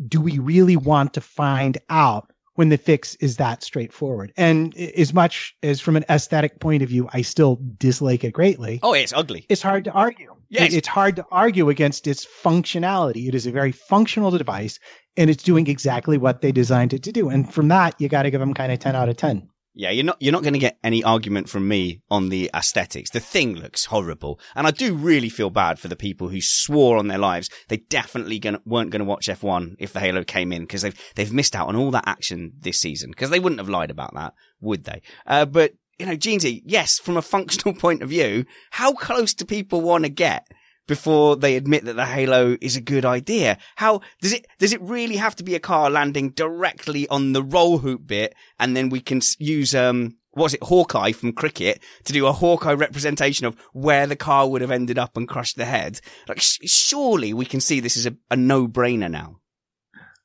[0.08, 4.32] do we really want to find out when the fix is that straightforward?
[4.36, 8.80] And as much as from an aesthetic point of view, I still dislike it greatly.
[8.82, 9.46] Oh, it's ugly.
[9.48, 10.34] It's hard to argue.
[10.48, 10.74] Yes.
[10.74, 13.28] It's hard to argue against its functionality.
[13.28, 14.78] It is a very functional device
[15.16, 17.28] and it's doing exactly what they designed it to do.
[17.28, 19.48] And from that, you got to give them kind of 10 out of 10.
[19.78, 23.10] Yeah, you're not you're not going to get any argument from me on the aesthetics.
[23.10, 26.96] The thing looks horrible, and I do really feel bad for the people who swore
[26.96, 30.50] on their lives they definitely gonna, weren't going to watch F1 if the Halo came
[30.50, 33.60] in because they've they've missed out on all that action this season because they wouldn't
[33.60, 35.02] have lied about that, would they?
[35.26, 39.44] Uh, but you know, Jeansy, yes, from a functional point of view, how close do
[39.44, 40.46] people want to get?
[40.86, 43.58] Before they admit that the Halo is a good idea.
[43.76, 47.42] How does it, does it really have to be a car landing directly on the
[47.42, 52.12] roll hoop bit and then we can use, um, was it, Hawkeye from cricket to
[52.12, 55.64] do a Hawkeye representation of where the car would have ended up and crushed the
[55.64, 56.00] head?
[56.28, 59.40] Like, sh- surely we can see this is a, a no brainer now.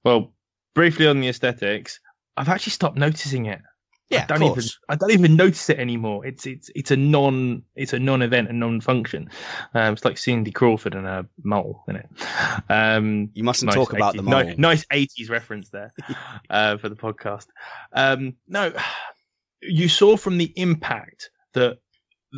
[0.03, 0.33] Well,
[0.75, 1.99] briefly on the aesthetics,
[2.35, 3.61] I've actually stopped noticing it.
[4.11, 4.63] Yeah, I don't even.
[4.89, 6.25] I don't even notice it anymore.
[6.25, 9.29] It's it's it's a non it's a non event and non function.
[9.73, 12.09] Um, it's like Cindy Crawford and a mole in it.
[12.69, 14.53] Um, You mustn't talk about the 80s mole.
[14.57, 15.93] nice eighties reference there
[16.49, 17.47] uh, for the podcast.
[17.93, 18.73] Um, no,
[19.61, 21.77] you saw from the impact that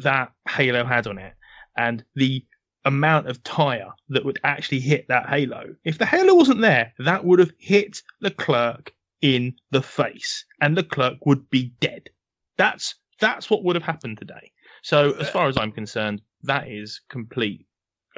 [0.03, 1.33] that Halo had on it
[1.75, 2.45] and the
[2.85, 5.75] amount of tire that would actually hit that Halo.
[5.83, 8.93] If the Halo wasn't there, that would have hit Leclerc
[9.23, 12.09] in the face and Leclerc would be dead.
[12.57, 14.51] That's that's what would have happened today.
[14.83, 17.65] So as far as I'm concerned, that is complete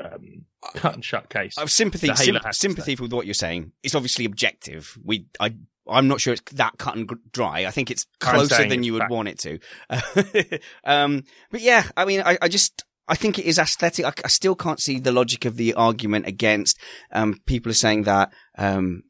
[0.03, 1.57] um, cut and shut case.
[1.59, 3.71] I've sympathy, The Halo sym- has to sympathy with what you're saying.
[3.83, 4.97] It's obviously objective.
[5.03, 5.53] We, I,
[5.87, 7.65] I'm not sure it's that cut and dry.
[7.65, 9.11] I think it's closer than you would fact.
[9.11, 10.59] want it to.
[10.83, 14.05] um, but yeah, I mean, I, I just, I think it is aesthetic.
[14.05, 16.79] I, I still can't see the logic of the argument against,
[17.11, 19.03] um, people are saying that, um,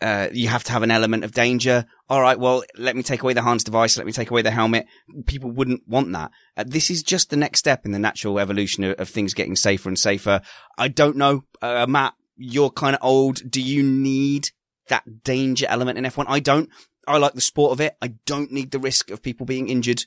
[0.00, 1.86] uh, you have to have an element of danger.
[2.08, 3.96] All right, well, let me take away the Hans device.
[3.96, 4.86] Let me take away the helmet.
[5.26, 6.30] People wouldn't want that.
[6.56, 9.56] Uh, this is just the next step in the natural evolution of, of things getting
[9.56, 10.42] safer and safer.
[10.76, 13.50] I don't know, uh, Matt, you're kind of old.
[13.50, 14.50] Do you need
[14.88, 16.26] that danger element in F1?
[16.28, 16.68] I don't.
[17.08, 17.96] I like the sport of it.
[18.02, 20.04] I don't need the risk of people being injured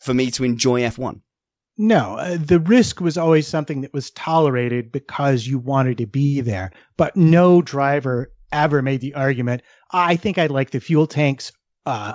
[0.00, 1.20] for me to enjoy F1.
[1.78, 6.40] No, uh, the risk was always something that was tolerated because you wanted to be
[6.40, 6.72] there.
[6.96, 11.52] But no driver ever made the argument, I think I'd like the fuel tanks
[11.86, 12.14] uh,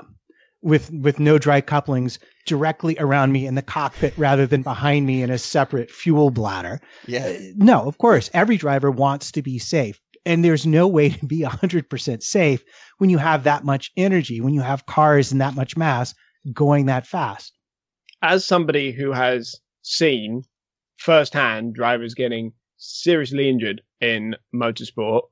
[0.62, 5.22] with with no dry couplings directly around me in the cockpit rather than behind me
[5.22, 6.80] in a separate fuel bladder.
[7.08, 7.38] Yeah.
[7.56, 10.00] No, of course, every driver wants to be safe.
[10.26, 12.64] And there's no way to be 100% safe
[12.98, 16.14] when you have that much energy, when you have cars and that much mass
[16.54, 17.54] going that fast.
[18.22, 20.44] as somebody who has seen
[20.98, 25.24] firsthand drivers getting seriously injured in motorsport,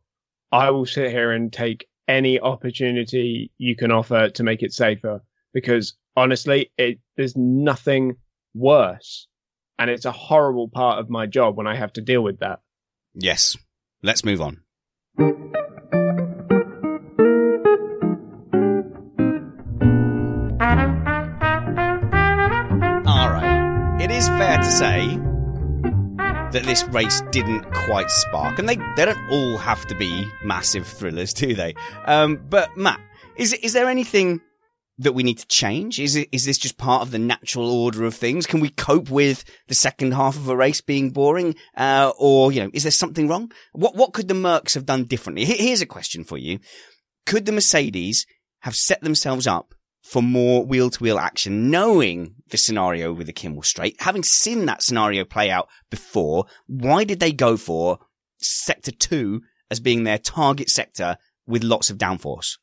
[0.54, 5.24] I will sit here and take any opportunity you can offer to make it safer
[5.52, 8.18] because honestly, it, there's nothing
[8.54, 9.28] worse.
[9.80, 12.60] And it's a horrible part of my job when I have to deal with that.
[13.16, 13.58] Yes.
[14.04, 14.62] Let's move on.
[23.08, 23.98] All right.
[24.00, 25.20] It is fair to say
[26.54, 30.88] that this race didn't quite spark, and they they don't all have to be massive
[30.88, 31.74] thrillers, do they?
[32.06, 33.02] Um, but Matt,
[33.36, 34.40] is is there anything
[35.00, 36.00] that we need to change?
[36.00, 38.46] Is it is this just part of the natural order of things?
[38.46, 42.62] Can we cope with the second half of a race being boring, uh, or you
[42.62, 43.52] know, is there something wrong?
[43.74, 45.46] What what could the Mercs have done differently?
[45.46, 46.60] Here's a question for you:
[47.26, 48.28] Could the Mercedes
[48.60, 49.74] have set themselves up
[50.04, 54.66] for more wheel to wheel action, knowing the scenario with the Kemmel straight, having seen
[54.66, 56.46] that scenario play out before?
[56.68, 58.00] Why did they go for
[58.38, 59.42] sector two
[59.72, 62.58] as being their target sector with lots of downforce?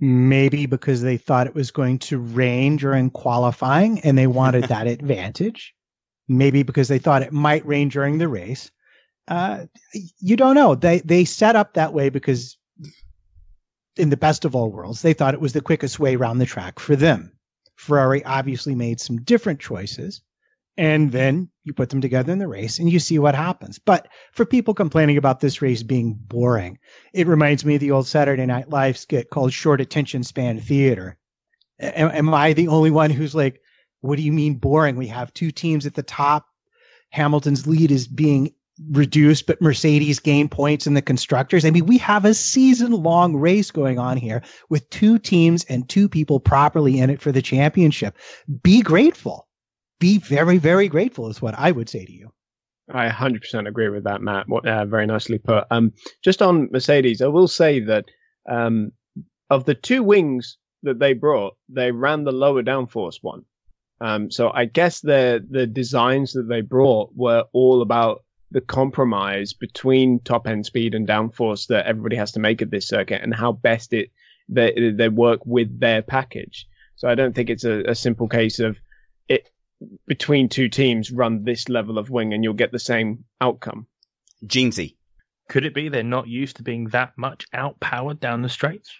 [0.00, 4.86] Maybe because they thought it was going to rain during qualifying and they wanted that
[4.86, 5.74] advantage.
[6.26, 8.70] Maybe because they thought it might rain during the race.
[9.26, 10.74] Uh, you don't know.
[10.74, 12.57] They they set up that way because
[13.98, 16.46] in the best of all worlds, they thought it was the quickest way around the
[16.46, 17.32] track for them.
[17.76, 20.22] Ferrari obviously made some different choices.
[20.76, 23.80] And then you put them together in the race and you see what happens.
[23.80, 26.78] But for people complaining about this race being boring,
[27.12, 31.18] it reminds me of the old Saturday Night Live skit called Short Attention Span Theater.
[31.80, 33.60] Am, am I the only one who's like,
[34.02, 34.94] what do you mean boring?
[34.94, 36.46] We have two teams at the top.
[37.10, 38.54] Hamilton's lead is being
[38.90, 41.64] reduced, but Mercedes gain points in the constructors.
[41.64, 45.88] I mean, we have a season long race going on here with two teams and
[45.88, 48.16] two people properly in it for the championship.
[48.62, 49.48] Be grateful.
[49.98, 52.30] Be very, very grateful is what I would say to you.
[52.90, 54.48] I 100% agree with that, Matt.
[54.48, 55.64] What, uh, very nicely put.
[55.70, 58.06] Um, just on Mercedes, I will say that
[58.48, 58.92] um,
[59.50, 63.44] of the two wings that they brought, they ran the lower downforce one.
[64.00, 69.52] Um, so I guess the the designs that they brought were all about the compromise
[69.52, 73.34] between top end speed and downforce that everybody has to make at this circuit, and
[73.34, 74.10] how best it
[74.48, 76.66] they they work with their package.
[76.96, 78.76] So I don't think it's a, a simple case of
[79.28, 79.50] it
[80.06, 83.86] between two teams run this level of wing and you'll get the same outcome.
[84.46, 84.96] Jeansy.
[85.48, 88.90] Could it be they're not used to being that much outpowered down the straights?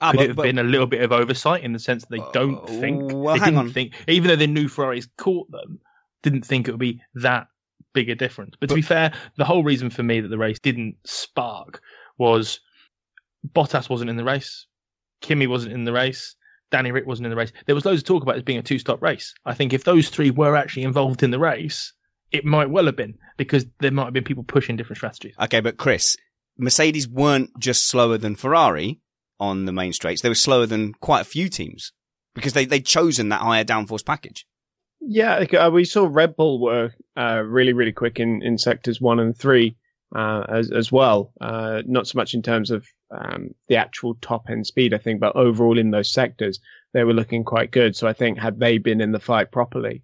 [0.00, 2.04] Ah, Could but- it have but- been a little bit of oversight in the sense
[2.04, 3.70] that they don't think well, they hang didn't on.
[3.70, 5.80] think even though they knew Ferraris caught them,
[6.22, 7.46] didn't think it would be that
[7.92, 8.54] big a difference.
[8.58, 11.80] But to be fair, the whole reason for me that the race didn't spark
[12.18, 12.60] was
[13.54, 14.66] Bottas wasn't in the race,
[15.20, 16.36] Kimi wasn't in the race,
[16.70, 17.52] Danny Rick wasn't in the race.
[17.66, 19.34] There was loads of talk about it being a two-stop race.
[19.44, 21.92] I think if those three were actually involved in the race,
[22.32, 25.34] it might well have been because there might have been people pushing different strategies.
[25.38, 26.16] Okay, but Chris,
[26.58, 29.00] Mercedes weren't just slower than Ferrari
[29.38, 30.22] on the main straights.
[30.22, 31.92] They were slower than quite a few teams
[32.34, 34.46] because they, they'd chosen that higher downforce package.
[35.04, 39.18] Yeah, uh, we saw Red Bull were uh, really, really quick in, in sectors one
[39.18, 39.76] and three
[40.14, 41.32] uh, as as well.
[41.40, 45.20] Uh, not so much in terms of um, the actual top end speed, I think,
[45.20, 46.60] but overall in those sectors
[46.94, 47.96] they were looking quite good.
[47.96, 50.02] So I think had they been in the fight properly,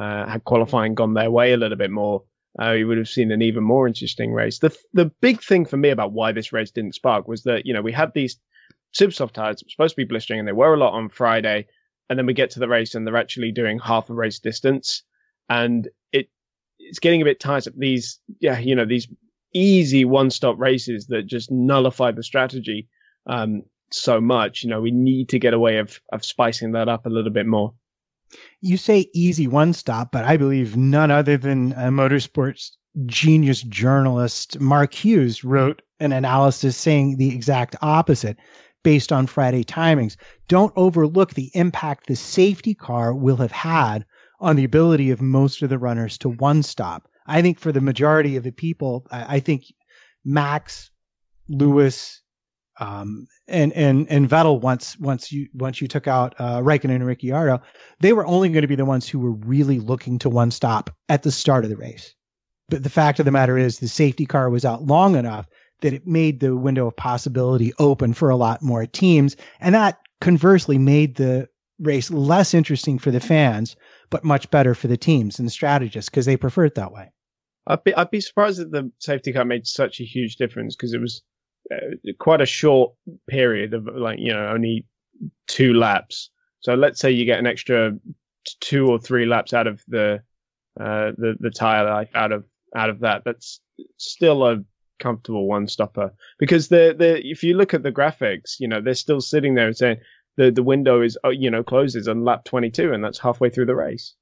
[0.00, 2.24] uh, had qualifying gone their way a little bit more,
[2.60, 4.58] uh, you would have seen an even more interesting race.
[4.58, 7.72] The the big thing for me about why this race didn't spark was that you
[7.72, 8.38] know we had these
[8.92, 11.66] super soft tires supposed to be blistering, and they were a lot on Friday
[12.10, 15.04] and then we get to the race and they're actually doing half a race distance.
[15.48, 16.28] And it
[16.78, 19.08] it's getting a bit tiresome these yeah you know these
[19.54, 22.88] easy one stop races that just nullify the strategy
[23.26, 24.64] um so much.
[24.64, 27.32] You know we need to get a way of of spicing that up a little
[27.32, 27.72] bit more.
[28.60, 32.72] You say easy one stop, but I believe none other than a motorsports
[33.06, 38.36] genius journalist Mark Hughes wrote an analysis saying the exact opposite
[38.82, 40.16] based on Friday timings.
[40.48, 44.04] Don't overlook the impact the safety car will have had
[44.40, 47.08] on the ability of most of the runners to one stop.
[47.26, 49.64] I think for the majority of the people, I, I think
[50.24, 50.90] Max,
[51.48, 52.22] Lewis,
[52.78, 57.06] um, and and and Vettel once once you once you took out uh, Raikkonen and
[57.06, 57.60] Ricciardo,
[58.00, 60.90] they were only going to be the ones who were really looking to one stop
[61.08, 62.14] at the start of the race.
[62.70, 65.46] But the fact of the matter is, the safety car was out long enough
[65.80, 70.00] that it made the window of possibility open for a lot more teams, and that
[70.20, 71.48] conversely made the
[71.80, 73.76] race less interesting for the fans,
[74.10, 77.10] but much better for the teams and the strategists because they prefer it that way.
[77.66, 80.92] I'd be I'd be surprised that the safety car made such a huge difference because
[80.92, 81.22] it was
[81.72, 82.94] uh, quite a short
[83.28, 84.86] period of like you know only
[85.46, 86.30] two laps.
[86.60, 87.92] So let's say you get an extra
[88.60, 90.20] two or three laps out of the
[90.78, 93.22] uh, the the tire life out of out of that.
[93.24, 93.60] That's
[93.98, 94.64] still a
[95.00, 98.94] comfortable one stopper because the the if you look at the graphics, you know they're
[98.94, 99.96] still sitting there and saying
[100.36, 103.66] the the window is uh, you know closes on lap 22 and that's halfway through
[103.66, 104.14] the race.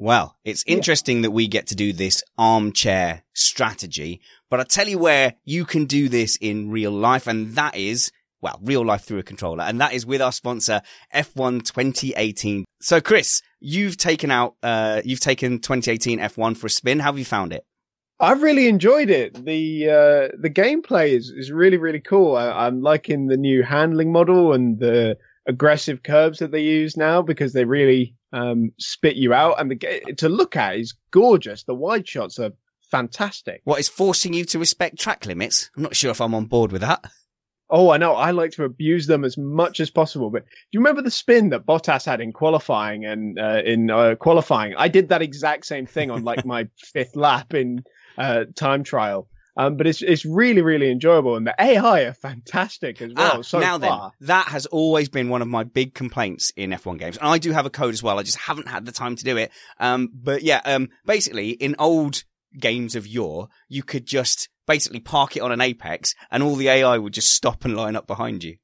[0.00, 4.96] Well, it's interesting that we get to do this armchair strategy, but I tell you
[4.96, 9.18] where you can do this in real life, and that is, well, real life through
[9.18, 12.64] a controller, and that is with our sponsor, F1 2018.
[12.80, 17.00] So, Chris, you've taken out, uh, you've taken 2018 F1 for a spin.
[17.00, 17.66] How have you found it?
[18.20, 19.44] I've really enjoyed it.
[19.44, 22.36] The uh, the gameplay is, is really really cool.
[22.36, 25.16] I, I'm liking the new handling model and the
[25.46, 29.60] aggressive curbs that they use now because they really um, spit you out.
[29.60, 31.64] And the to look at is gorgeous.
[31.64, 32.52] The wide shots are
[32.90, 33.60] fantastic.
[33.64, 35.70] What is forcing you to respect track limits?
[35.76, 37.04] I'm not sure if I'm on board with that.
[37.70, 38.14] Oh, I know.
[38.14, 40.30] I like to abuse them as much as possible.
[40.30, 44.14] But do you remember the spin that Bottas had in qualifying and uh, in uh,
[44.14, 44.74] qualifying?
[44.76, 47.84] I did that exact same thing on like my fifth lap in
[48.18, 49.28] uh, time trial.
[49.56, 53.38] Um, but it's it's really really enjoyable, and the AI are fantastic as well.
[53.38, 54.12] Ah, so now far.
[54.20, 57.16] then, that has always been one of my big complaints in F1 games.
[57.16, 58.20] And I do have a code as well.
[58.20, 59.50] I just haven't had the time to do it.
[59.80, 62.22] Um, but yeah, um, basically in old
[62.56, 66.68] games of yore, you could just basically park it on an apex and all the
[66.68, 68.58] AI would just stop and line up behind you.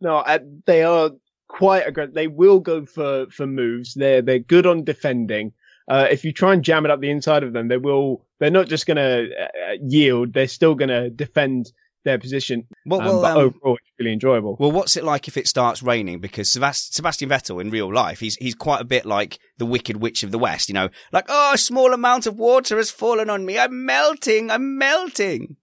[0.00, 1.10] No, uh, they are
[1.48, 2.14] quite aggressive.
[2.14, 3.94] They will go for for moves.
[3.94, 5.52] They're they're good on defending.
[5.88, 8.24] Uh, if you try and jam it up the inside of them, they will.
[8.38, 10.32] They're not just going to uh, yield.
[10.32, 11.72] They're still going to defend
[12.04, 12.66] their position.
[12.86, 14.56] Well, Um, well, but um, overall, it's really enjoyable.
[14.58, 16.20] Well, what's it like if it starts raining?
[16.20, 19.98] Because Sebast- Sebastian Vettel in real life, he's he's quite a bit like the Wicked
[19.98, 20.68] Witch of the West.
[20.68, 23.58] You know, like oh, a small amount of water has fallen on me.
[23.58, 24.50] I'm melting.
[24.50, 25.56] I'm melting.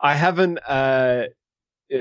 [0.00, 1.24] I haven't uh,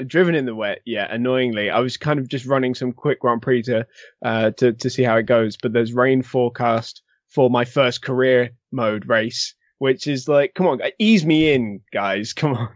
[0.08, 1.12] driven in the wet yet.
[1.12, 3.86] Annoyingly, I was kind of just running some quick Grand Prix to
[4.24, 5.58] uh, to to see how it goes.
[5.62, 7.02] But there's rain forecast
[7.32, 12.34] for my first career mode race, which is like, come on, ease me in, guys.
[12.42, 12.70] Come on.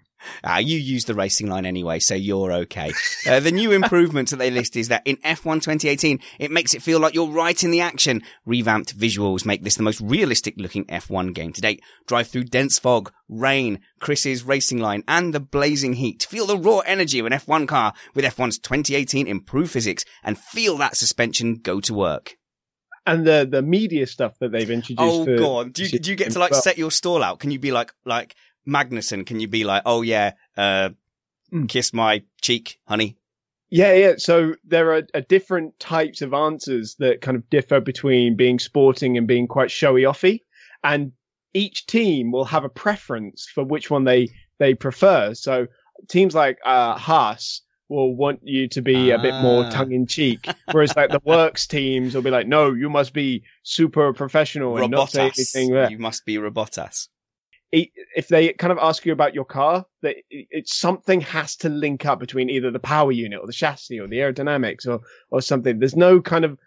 [0.43, 2.91] Ah, you use the racing line anyway, so you're okay.
[3.27, 6.81] Uh, the new improvements that they list is that in F1 2018, it makes it
[6.81, 8.23] feel like you're right in the action.
[8.43, 11.83] Revamped visuals make this the most realistic looking F1 game to date.
[12.07, 16.25] Drive through dense fog, rain, Chris's racing line, and the blazing heat.
[16.27, 20.77] Feel the raw energy of an F1 car with F1's 2018 improved physics and feel
[20.77, 22.37] that suspension go to work.
[23.07, 24.99] And the the media stuff that they've introduced.
[25.01, 25.73] Oh, for- God.
[25.73, 27.39] Do you, do you get to like Well, set your stall out?
[27.39, 28.35] Can you be like, like
[28.67, 29.25] Magnussen?
[29.25, 30.89] Can you be like, oh yeah, uh,
[31.51, 31.65] Hmm.
[31.67, 33.17] kiss my cheek, honey?
[33.69, 34.13] Yeah, yeah.
[34.17, 39.17] So there are, are different types of answers that kind of differ between being sporting
[39.17, 40.39] and being quite showy offy,
[40.83, 41.11] and
[41.53, 45.33] each team will have a preference for which one they they prefer.
[45.35, 45.67] So
[46.09, 49.69] teams like uh, Haas will want you to be a bit more Ah.
[49.69, 53.43] tongue in cheek, whereas like the works teams will be like, no, you must be
[53.63, 57.07] super professional and not say anything there You must be Robotas.
[57.71, 61.69] if they kind of ask you about your car, that it- it's something has to
[61.69, 65.41] link up between either the power unit or the chassis or the aerodynamics or or
[65.41, 65.77] something.
[65.79, 66.57] There's no kind of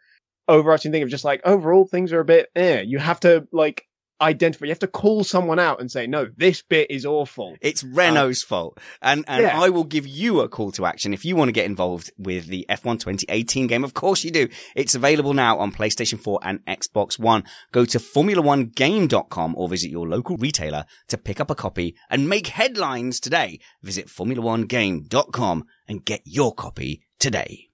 [0.48, 2.82] overarching thing of just like overall things are a bit eh.
[2.82, 3.87] You have to like
[4.20, 4.66] identify.
[4.66, 7.56] You have to call someone out and say, no, this bit is awful.
[7.60, 8.78] It's Renault's um, fault.
[9.00, 9.60] And, and Yeah.
[9.60, 12.46] I will give you a call to action if you want to get involved with
[12.46, 13.84] the F1 2018 game.
[13.84, 14.48] Of course you do.
[14.74, 17.44] It's available now on PlayStation 4 and Xbox One.
[17.72, 22.48] Go to Formula1Game.com or visit your local retailer to pick up a copy and make
[22.48, 23.60] headlines today.
[23.82, 27.67] Visit Formula1Game.com and get your copy today.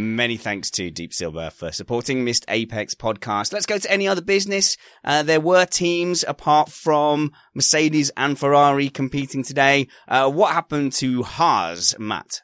[0.00, 3.52] Many thanks to Deep Silver for supporting Missed Apex podcast.
[3.52, 4.78] Let's go to any other business.
[5.04, 9.88] Uh, there were teams apart from Mercedes and Ferrari competing today.
[10.08, 12.40] Uh, what happened to Haas, Matt?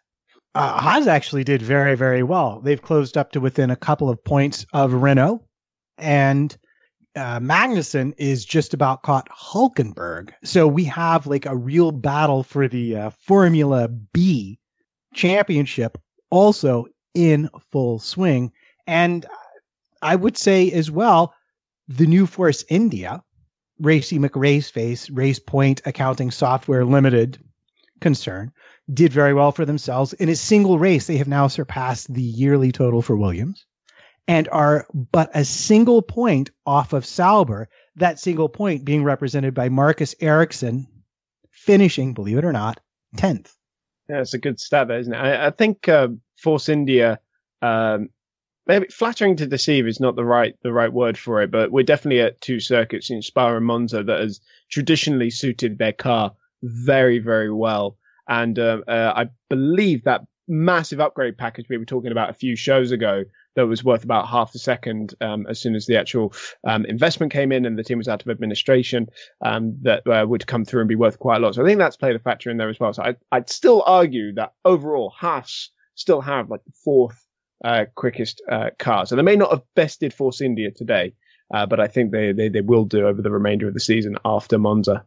[0.55, 2.61] Uh, Haas actually did very, very well.
[2.61, 5.43] They've closed up to within a couple of points of Renault,
[5.97, 6.55] and
[7.15, 10.29] uh, Magnussen is just about caught Hulkenberg.
[10.45, 14.59] So we have like a real battle for the uh, Formula B
[15.15, 15.97] championship
[16.31, 16.85] also
[17.17, 18.53] in full swing.
[18.87, 19.27] And
[20.03, 21.35] I would say as well,
[21.89, 23.25] the new Force India,
[23.81, 27.39] Racy McRaceface, Race Point Accounting Software Limited
[28.01, 28.53] concern,
[28.93, 30.13] did very well for themselves.
[30.15, 33.65] In a single race, they have now surpassed the yearly total for Williams
[34.29, 39.69] and are but a single point off of Sauber, that single point being represented by
[39.69, 40.87] Marcus Ericsson,
[41.51, 42.81] finishing, believe it or not,
[43.17, 43.55] 10th.
[44.09, 45.17] Yeah, it's a good stat, isn't it?
[45.17, 47.19] I, I think uh, Force India,
[47.63, 48.11] um,
[48.67, 51.85] maybe flattering to deceive is not the right the right word for it, but we're
[51.85, 57.19] definitely at two circuits in Spa and Monza that has traditionally suited their car very
[57.19, 57.97] very well,
[58.29, 62.55] and uh, uh, I believe that massive upgrade package we were talking about a few
[62.55, 63.25] shows ago
[63.57, 66.33] that was worth about half a second um, as soon as the actual
[66.65, 69.09] um, investment came in and the team was out of administration
[69.45, 71.55] um, that uh, would come through and be worth quite a lot.
[71.55, 72.93] So I think that's played a factor in there as well.
[72.93, 77.27] So I, I'd still argue that overall Haas still have like the fourth
[77.65, 79.07] uh, quickest uh, car.
[79.07, 81.15] So they may not have bested Force India today,
[81.53, 84.17] uh, but I think they, they they will do over the remainder of the season
[84.25, 85.05] after Monza.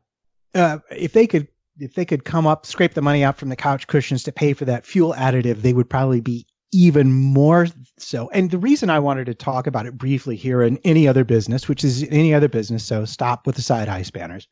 [0.54, 1.48] Uh, if they could
[1.80, 4.54] if they could come up, scrape the money out from the couch cushions to pay
[4.54, 7.68] for that fuel additive, they would probably be even more
[7.98, 8.30] so.
[8.32, 11.68] And the reason I wanted to talk about it briefly here in any other business,
[11.68, 14.48] which is any other business, so stop with the side eye spanners,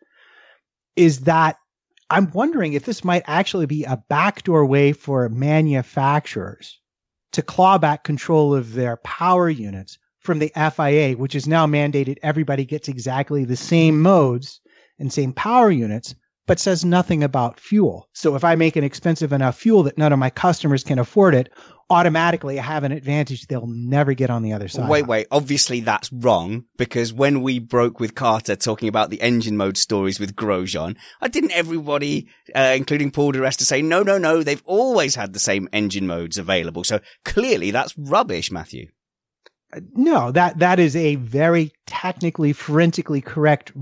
[0.96, 1.58] is that
[2.10, 6.80] I'm wondering if this might actually be a backdoor way for manufacturers
[7.34, 12.18] to claw back control of their power units from the FIA, which is now mandated
[12.24, 14.62] everybody gets exactly the same modes
[15.00, 16.16] and same power units,
[16.48, 18.10] but says nothing about fuel.
[18.14, 21.36] So if I make an expensive enough fuel that none of my customers can afford
[21.36, 21.50] it,
[21.90, 24.90] automatically I have an advantage they'll never get on the other side.
[24.90, 25.28] Wait, wait.
[25.30, 30.20] Obviously, that's wrong because when we broke with Carter talking about the engine mode stories
[30.20, 34.42] with Grosjean, I didn't everybody, uh, including Paul di Resta, say no, no, no.
[34.42, 36.84] They've always had the same engine modes available.
[36.84, 38.88] So clearly, that's rubbish, Matthew.
[39.94, 43.74] No, that that is a very technically forensically correct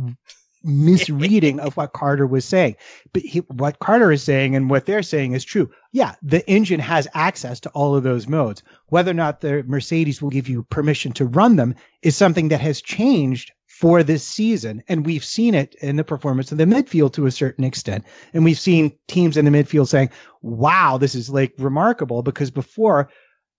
[0.65, 2.75] misreading of what Carter was saying.
[3.13, 5.69] But he, what Carter is saying and what they're saying is true.
[5.91, 8.63] Yeah, the engine has access to all of those modes.
[8.87, 12.61] Whether or not the Mercedes will give you permission to run them is something that
[12.61, 14.81] has changed for this season.
[14.87, 18.05] And we've seen it in the performance of the midfield to a certain extent.
[18.33, 20.09] And we've seen teams in the midfield saying,
[20.41, 23.09] wow, this is like remarkable because before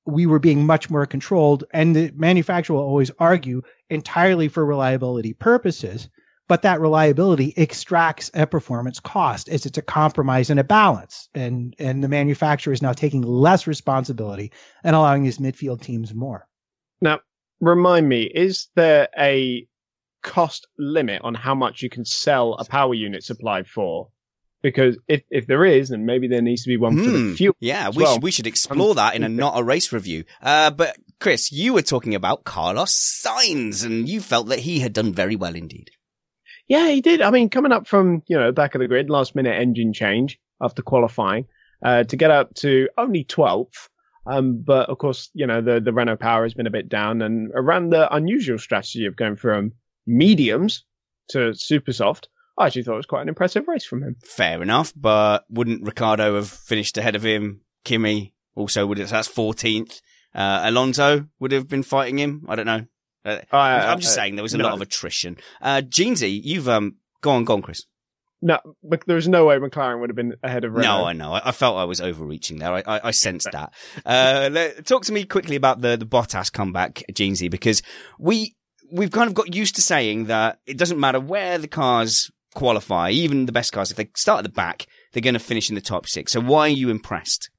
[0.07, 5.35] we were being much more controlled and the manufacturer will always argue entirely for reliability
[5.35, 6.09] purposes
[6.49, 11.75] but that reliability extracts a performance cost as it's a compromise and a balance and
[11.79, 14.53] and the manufacturer is now taking less responsibility
[14.85, 16.47] and allowing these midfield teams more
[17.01, 17.21] Now,
[17.61, 19.67] remind me, is there a
[20.23, 24.09] cost limit on how much you can sell a power unit supply for?
[24.63, 27.31] Because if, if there is, then maybe there needs to be one for Hmm.
[27.31, 27.55] the fuel.
[27.61, 28.15] Yeah, as we well.
[28.15, 30.25] should we should explore that in a not a race review.
[30.43, 32.93] Uh, but Chris, you were talking about Carlos
[33.25, 35.91] Sainz, and you felt that he had done very well indeed.
[36.69, 37.23] Yeah, he did.
[37.23, 40.39] I mean, coming up from, you know, back of the grid, last minute engine change
[40.61, 41.47] after qualifying,
[41.85, 43.89] uh, to get up to only 12th.
[44.27, 47.23] Um, but of course, you know, the, the Renault power has been a bit down
[47.23, 49.73] and around the unusual strategy of going from
[50.07, 50.85] mediums
[51.29, 52.29] to super soft.
[52.59, 54.17] I actually thought it was quite an impressive race from him.
[54.25, 57.61] Fair enough, but wouldn't Ricciardo have finished ahead of him?
[57.85, 58.99] Kimi also would.
[58.99, 60.01] Have, so that's fourteenth.
[60.35, 62.47] Uh, Alonso would have been fighting him.
[62.49, 62.87] I don't know.
[63.27, 64.65] Uh, I'm just uh, saying there was a no.
[64.65, 65.37] lot of attrition.
[65.61, 67.83] Uh, Jeansy, you've um gone, gone, Chris.
[68.43, 70.99] No, but there's no way McLaren would have been ahead of Renault.
[70.99, 71.33] No, I know.
[71.33, 72.73] I, I felt I was overreaching there.
[72.73, 73.73] I, I, I sensed that.
[74.05, 77.83] Uh, let, talk to me quickly about the, the Bottas comeback, Jeansy, because
[78.19, 78.55] we,
[78.93, 83.11] we've kind of got used to saying that it doesn't matter where the cars qualify,
[83.11, 85.75] even the best cars, if they start at the back, they're going to finish in
[85.75, 86.33] the top six.
[86.33, 87.51] So why are you impressed?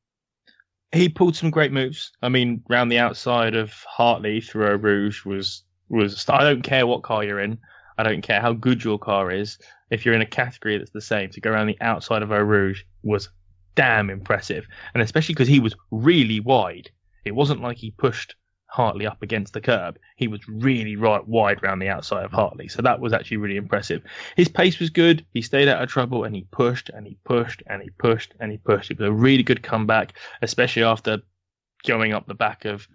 [0.91, 2.11] He pulled some great moves.
[2.21, 6.27] I mean, round the outside of Hartley through Eau Rouge was was.
[6.29, 7.57] I don't care what car you're in.
[7.97, 9.57] I don't care how good your car is.
[9.89, 12.41] If you're in a category that's the same, to go around the outside of Eau
[12.41, 13.29] Rouge was
[13.75, 16.89] damn impressive, and especially because he was really wide.
[17.25, 18.35] It wasn't like he pushed
[18.67, 19.97] Hartley up against the curb.
[20.15, 23.57] He was really right wide round the outside of Hartley, so that was actually really
[23.57, 24.01] impressive.
[24.35, 25.25] His pace was good.
[25.33, 28.51] He stayed out of trouble, and he pushed and he pushed and he pushed and
[28.51, 28.91] he pushed.
[28.91, 31.21] It was a really good comeback, especially after
[31.85, 32.87] going up the back of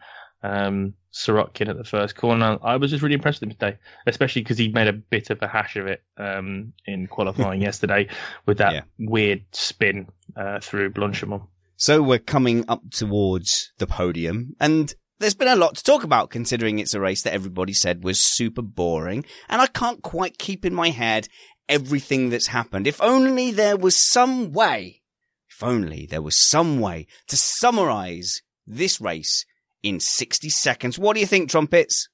[0.42, 0.94] um,
[1.28, 2.58] at the first corner.
[2.62, 5.40] I was just really impressed with him today, especially because he made a bit of
[5.42, 8.08] a hash of it um, in qualifying yesterday
[8.46, 8.82] with that Yeah.
[8.98, 11.46] weird spin uh, through Blanchimont.
[11.76, 16.30] So we're coming up towards the podium and there's been a lot to talk about
[16.30, 19.24] considering it's a race that everybody said was super boring.
[19.48, 21.28] And I can't quite keep in my head
[21.68, 22.86] everything that's happened.
[22.86, 25.02] If only there was some way,
[25.48, 29.46] if only there was some way to summarize this race
[29.82, 30.98] in 60 seconds.
[30.98, 32.08] What do you think, Trumpets?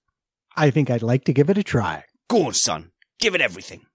[0.56, 2.04] I think I'd like to give it a try.
[2.28, 2.90] Go on, son.
[3.20, 3.86] Give it everything.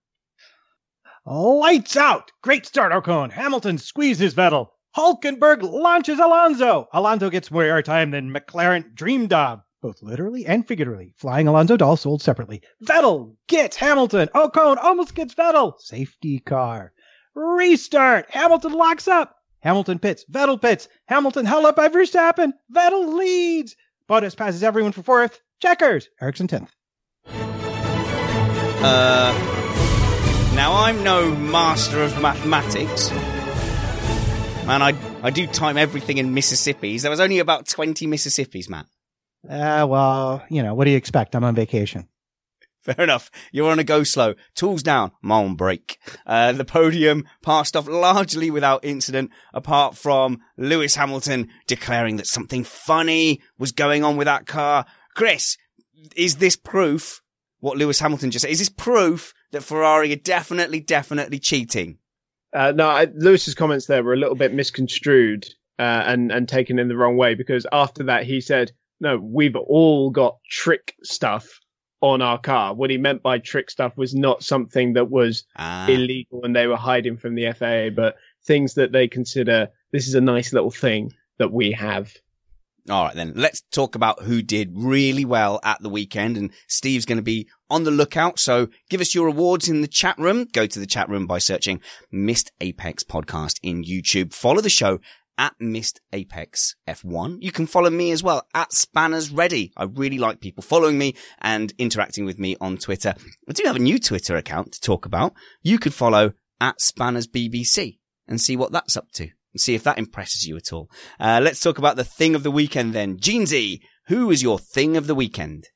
[1.26, 2.32] Lights out!
[2.42, 3.32] Great start, Ocon.
[3.32, 4.68] Hamilton squeezes Vettel.
[4.96, 6.88] Hulkenberg launches Alonso.
[6.94, 11.14] Alonso gets more airtime than McLaren dreamed of, both literally and figuratively.
[11.18, 12.62] Flying Alonso doll sold separately.
[12.84, 14.30] Vettel gets Hamilton.
[14.36, 15.80] Ocon almost gets Vettel.
[15.80, 16.94] Safety car.
[17.34, 18.30] Restart.
[18.30, 19.36] Hamilton locks up.
[19.62, 20.26] Hamilton pits.
[20.32, 20.88] Vettel pits.
[21.08, 22.52] Hamilton held up by Verstappen.
[22.72, 23.76] Vettel leads.
[24.08, 25.42] Bottas passes everyone for fourth.
[25.60, 26.10] Checkers.
[26.22, 26.70] Ericsson 10th.
[28.86, 29.32] Uh,
[30.56, 33.10] now I'm no master of mathematics.
[34.66, 37.02] Man, I, I do time everything in Mississippis.
[37.02, 38.86] There was only about 20 Mississippis, Matt.
[39.48, 41.36] Uh, well, you know, what do you expect?
[41.36, 42.08] I'm on vacation.
[42.84, 43.30] Fair enough.
[43.52, 44.36] You're on a go slow.
[44.56, 45.12] Tools down.
[45.22, 46.00] I'm break.
[46.26, 52.64] Uh, the podium passed off largely without incident, apart from Lewis Hamilton declaring that something
[52.64, 54.86] funny was going on with that car.
[55.14, 55.58] Chris,
[56.16, 57.22] is this proof
[57.60, 58.52] what Lewis Hamilton just said?
[58.52, 61.98] Is this proof that Ferrari are definitely, definitely cheating?
[62.54, 65.48] Uh, no, I, Lewis's comments there were a little bit misconstrued
[65.80, 69.56] uh, and and taken in the wrong way because after that he said, "No, we've
[69.56, 71.60] all got trick stuff
[72.02, 75.88] on our car." What he meant by trick stuff was not something that was Ah.
[75.90, 80.16] illegal and they were hiding from the FIA, but things that they consider this is
[80.16, 82.14] a nice little thing that we have.
[82.90, 86.36] All right, then let's talk about who did really well at the weekend.
[86.36, 88.40] And Steve's going to be on the lookout.
[88.40, 90.48] So give us your awards in the chat room.
[90.52, 91.80] Go to the chat room by searching
[92.12, 94.34] Missed Apex podcast in YouTube.
[94.34, 95.00] Follow the show
[95.38, 97.38] at Missed Apex F1.
[97.42, 99.72] You can follow me as well at Spanners Ready.
[99.78, 103.14] I really like people following me and interacting with me on Twitter.
[103.50, 105.34] I do have a new Twitter account to talk about.
[105.62, 109.84] You could follow at Spanners BBC and see what that's up to and see if
[109.84, 110.90] that impresses you at all.
[111.20, 113.18] Uh, let's talk about the thing of the weekend then.
[113.18, 115.70] Jeansy, who is your thing of the weekend?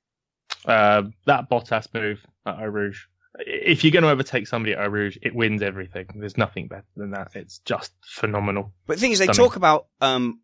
[0.65, 3.01] Uh, that Bottas move at Eau Rouge.
[3.39, 6.07] If you're going to overtake somebody at Eau Rouge, it wins everything.
[6.15, 7.35] There's nothing better than that.
[7.35, 8.73] It's just phenomenal.
[8.87, 9.45] But the thing is, they Stunning.
[9.49, 10.41] talk about um,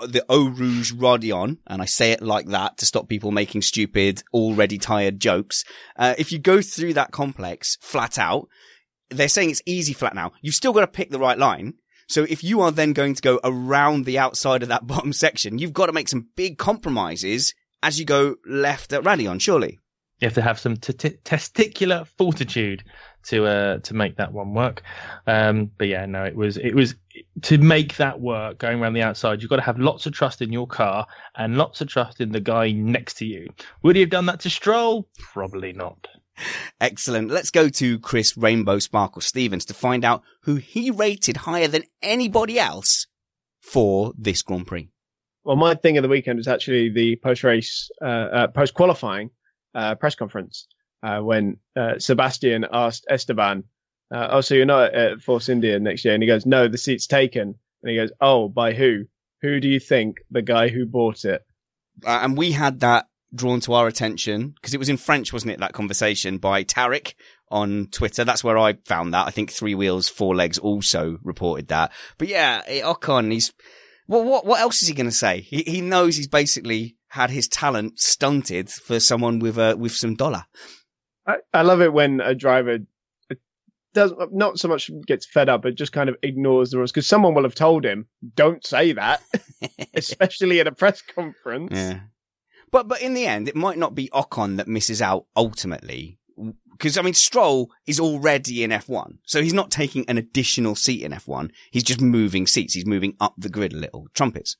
[0.00, 4.22] the Eau Rouge Raidillon, and I say it like that to stop people making stupid,
[4.34, 5.64] already tired jokes.
[5.96, 8.48] Uh, if you go through that complex flat out,
[9.10, 10.32] they're saying it's easy flat now.
[10.40, 11.74] You've still got to pick the right line.
[12.08, 15.58] So if you are then going to go around the outside of that bottom section,
[15.58, 19.78] you've got to make some big compromises as you go left at Raidillon, surely.
[20.20, 22.84] You have to have some t- t- testicular fortitude
[23.24, 24.82] to uh, to make that one work.
[25.26, 26.94] Um, but yeah, no, it was it was
[27.42, 29.42] to make that work going around the outside.
[29.42, 32.30] You've got to have lots of trust in your car and lots of trust in
[32.30, 33.48] the guy next to you.
[33.82, 35.08] Would he have done that to Stroll?
[35.18, 36.06] Probably not.
[36.80, 37.30] Excellent.
[37.30, 41.84] Let's go to Chris Rainbow Sparkle Stevens to find out who he rated higher than
[42.02, 43.06] anybody else
[43.60, 44.88] for this Grand Prix.
[45.44, 49.30] Well, my thing of the weekend was actually the post race, uh, uh, post qualifying
[49.74, 50.66] uh, press conference
[51.02, 53.64] uh, when uh, Sebastian asked Esteban,
[54.14, 56.78] uh, "Oh, so you're not at Force India next year?" And he goes, "No, the
[56.78, 59.04] seat's taken." And he goes, "Oh, by who?
[59.42, 60.18] Who do you think?
[60.30, 61.42] The guy who bought it?"
[62.04, 65.60] and we had that drawn to our attention because it was in French, wasn't it?
[65.60, 67.14] That conversation by Tarek
[67.50, 68.24] on Twitter.
[68.24, 69.26] That's where I found that.
[69.26, 71.92] I think Three Wheels, Four Legs also reported that.
[72.18, 73.52] But yeah, eh, Ocon, he's
[74.08, 75.40] well, what what else is he going to say?
[75.40, 80.14] He he knows he's basically had his talent stunted for someone with a, with some
[80.14, 80.44] dollar.
[81.26, 82.78] I, I love it when a driver
[83.30, 83.34] uh,
[83.92, 87.06] does not so much gets fed up, but just kind of ignores the rules because
[87.06, 89.22] someone will have told him, "Don't say that,"
[89.94, 91.72] especially at a press conference.
[91.72, 92.00] Yeah,
[92.72, 96.18] but but in the end, it might not be Ocon that misses out ultimately.
[96.72, 101.02] Because I mean, Stroll is already in F1, so he's not taking an additional seat
[101.02, 101.50] in F1.
[101.70, 102.74] He's just moving seats.
[102.74, 104.08] He's moving up the grid a little.
[104.14, 104.56] Trumpets.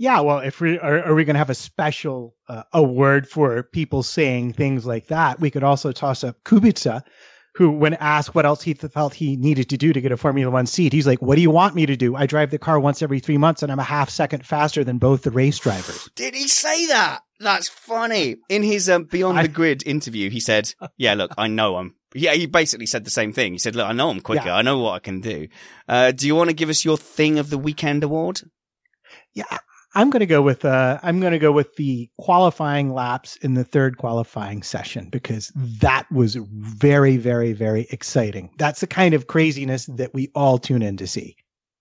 [0.00, 3.64] Yeah, well, if we are, are we going to have a special uh, award for
[3.64, 7.02] people saying things like that, we could also toss up Kubica,
[7.56, 10.52] who, when asked what else he felt he needed to do to get a Formula
[10.52, 12.14] One seat, he's like, "What do you want me to do?
[12.14, 14.98] I drive the car once every three months, and I'm a half second faster than
[14.98, 17.22] both the race drivers." Did he say that?
[17.40, 18.36] That's funny.
[18.48, 21.94] In his um, Beyond I- the Grid interview, he said, "Yeah, look, I know I'm."
[22.14, 23.52] Yeah, he basically said the same thing.
[23.52, 24.46] He said, "Look, I know I'm quicker.
[24.46, 24.56] Yeah.
[24.56, 25.48] I know what I can do."
[25.88, 28.40] Uh, do you want to give us your thing of the weekend award?
[29.34, 29.58] Yeah,
[29.94, 33.54] I'm going to go with uh, I'm going to go with the qualifying laps in
[33.54, 38.50] the third qualifying session because that was very, very, very exciting.
[38.58, 41.36] That's the kind of craziness that we all tune in to see.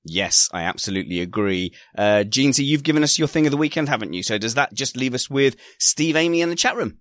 [0.08, 1.74] Yes, I absolutely agree.
[1.97, 4.24] Uh, Jeansy, you've given us your thing of the weekend, haven't you?
[4.24, 6.97] So does that just leave us with Steve Amy in the chat room?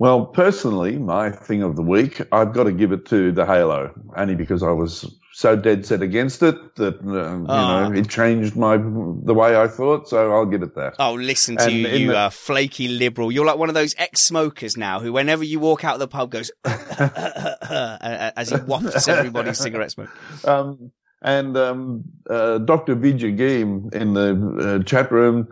[0.00, 3.92] Well, personally, my thing of the week, I've got to give it to the Halo,
[4.16, 7.88] only because I was so dead set against it that uh, you Ah.
[7.88, 10.08] know it changed my the way I thought.
[10.08, 10.94] So I'll give it that.
[11.00, 13.32] Oh, listen to And you, you the- uh, flaky liberal.
[13.32, 16.30] You're like one of those ex-smokers now who, whenever you walk out of the pub,
[16.30, 20.10] goes as he wafts everybody's cigarette smoke.
[20.46, 20.92] Um,
[21.22, 22.96] and um, uh, Dr.
[22.96, 25.48] Vijay Geem in the uh, chat room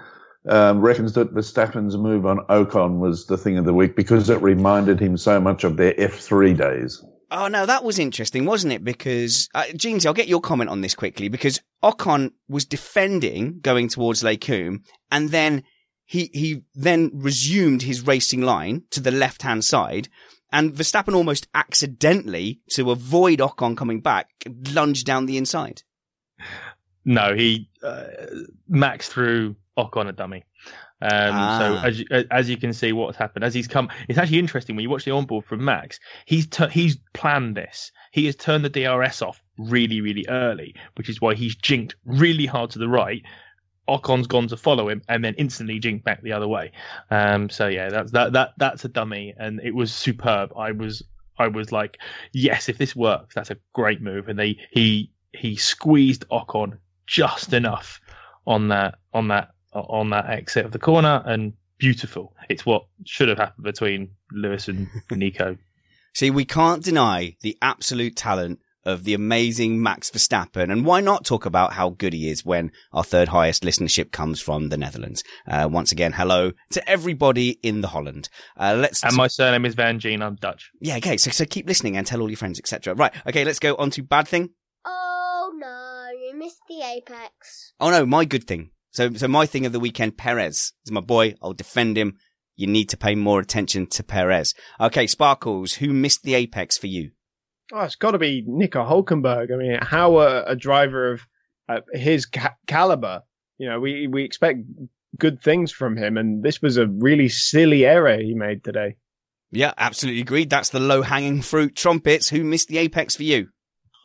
[0.49, 4.41] um, reckons that Verstappen's move on Ocon was the thing of the week because it
[4.41, 7.05] reminded him so much of their F3 days.
[7.31, 8.85] Oh no, that was interesting, wasn't it?
[8.85, 13.89] Because uh, Jeansy, I'll get your comment on this quickly because Ocon was defending going
[13.89, 15.65] towards Les Combes, and then
[16.05, 20.09] he he then resumed his racing line to the left hand side,
[20.53, 24.29] and Verstappen almost accidentally, to avoid Ocon coming back,
[24.73, 25.83] lunged down the inside.
[27.05, 28.05] No, he uh,
[28.69, 30.45] Max threw Ocon a dummy.
[31.01, 31.59] Um, Ah.
[31.59, 34.77] So as you, as you can see, what's happened as he's come, it's actually interesting
[34.77, 36.01] when you watch the onboard from Max.
[36.25, 37.93] He's tu- he's planned this.
[38.13, 42.47] He has turned the DRS off really really early, which is why he's jinked really
[42.47, 43.23] hard to the right.
[43.89, 46.73] Ocon's gone to follow him and then instantly jinked back the other way.
[47.11, 50.53] Um, so yeah, that's that that that's a dummy, and it was superb.
[50.57, 51.03] I was
[51.39, 51.99] I was like,
[52.33, 54.29] yes, if this works, that's a great move.
[54.29, 58.01] And they he he squeezed Ocon just enough
[58.47, 62.35] on that on that on that exit of the corner, and beautiful.
[62.49, 65.57] It's what should have happened between Lewis and Nico.
[66.15, 70.73] See, we can't deny the absolute talent of the amazing Max Verstappen.
[70.73, 74.41] And why not talk about how good he is when our third highest listenership comes
[74.41, 75.23] from the Netherlands?
[75.47, 78.29] Uh, once again, hello to everybody in the Holland.
[78.57, 79.05] Uh, let's.
[79.05, 80.23] And my surname is Van Gene.
[80.23, 80.71] I'm Dutch.
[80.81, 81.17] yeah, okay.
[81.17, 82.95] So, so keep listening and tell all your friends, etc.
[82.95, 83.13] Right.
[83.27, 83.45] Okay.
[83.45, 84.51] Let's go on to bad thing.
[84.87, 87.75] Oh no, you missed the apex.
[87.81, 88.71] Oh no, my good thing.
[88.93, 91.35] So, so my thing of the weekend, Perez is my boy.
[91.43, 92.17] I'll defend him.
[92.55, 94.55] You need to pay more attention to Perez.
[94.81, 97.11] Okay, Sparkles, who missed the apex for you?
[97.73, 99.53] Oh, it's got to be Nico Hulkenberg.
[99.53, 101.27] I mean, how a, a driver of
[101.69, 103.23] uh, his ca- caliber,
[103.59, 104.61] you know, we we expect
[105.19, 108.97] good things from him, and this was a really silly error he made today.
[109.51, 110.51] Yeah, absolutely agreed.
[110.51, 111.75] That's the low hanging fruit.
[111.77, 113.49] Trumpets, who missed the apex for you?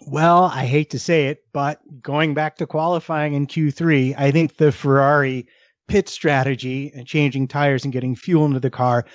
[0.07, 4.57] Well, I hate to say it, but going back to qualifying in Q3, I think
[4.57, 5.47] the Ferrari
[5.87, 9.05] pit strategy and changing tires and getting fuel into the car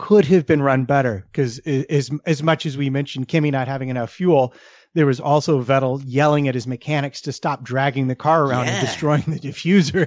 [0.00, 3.90] could have been run better because as as much as we mentioned Kimi not having
[3.90, 4.54] enough fuel,
[4.94, 8.72] there was also Vettel yelling at his mechanics to stop dragging the car around Yeah.
[8.78, 10.06] and destroying the diffuser.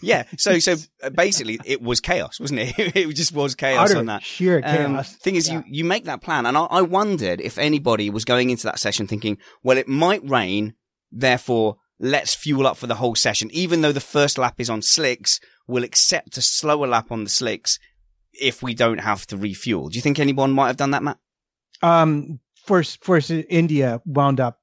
[0.00, 0.24] Yeah.
[0.38, 2.74] So, so uh, basically, it was chaos, wasn't it?
[2.96, 4.22] it just was chaos Utter on that.
[4.22, 4.62] sheer Um,
[4.94, 5.14] chaos.
[5.16, 8.50] thing is, you you make that plan, and I, I wondered if anybody was going
[8.50, 10.74] into that session thinking, well, it might rain,
[11.10, 13.48] therefore let's fuel up for the whole session.
[13.52, 17.30] Even though the first lap is on slicks, we'll accept a slower lap on the
[17.30, 17.78] slicks
[18.40, 19.88] if we don't have to refuel.
[19.88, 21.18] Do you think anyone might have done that, Matt?
[21.82, 24.60] Um, Force Force India wound up.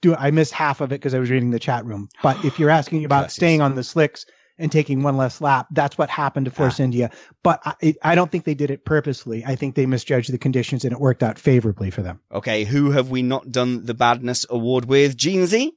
[0.00, 2.08] Do I missed half of it because I was reading the chat room.
[2.22, 3.36] But if you're asking about Curses.
[3.36, 4.26] staying on the slicks
[4.58, 6.82] and taking one less lap, that's what happened to Force Ah.
[6.84, 7.10] India.
[7.42, 9.44] But I, I don't think they did it purposely.
[9.44, 12.20] I think they misjudged the conditions and it worked out favorably for them.
[12.32, 15.16] Okay, who have we not done the badness award with?
[15.16, 15.70] Jeansy?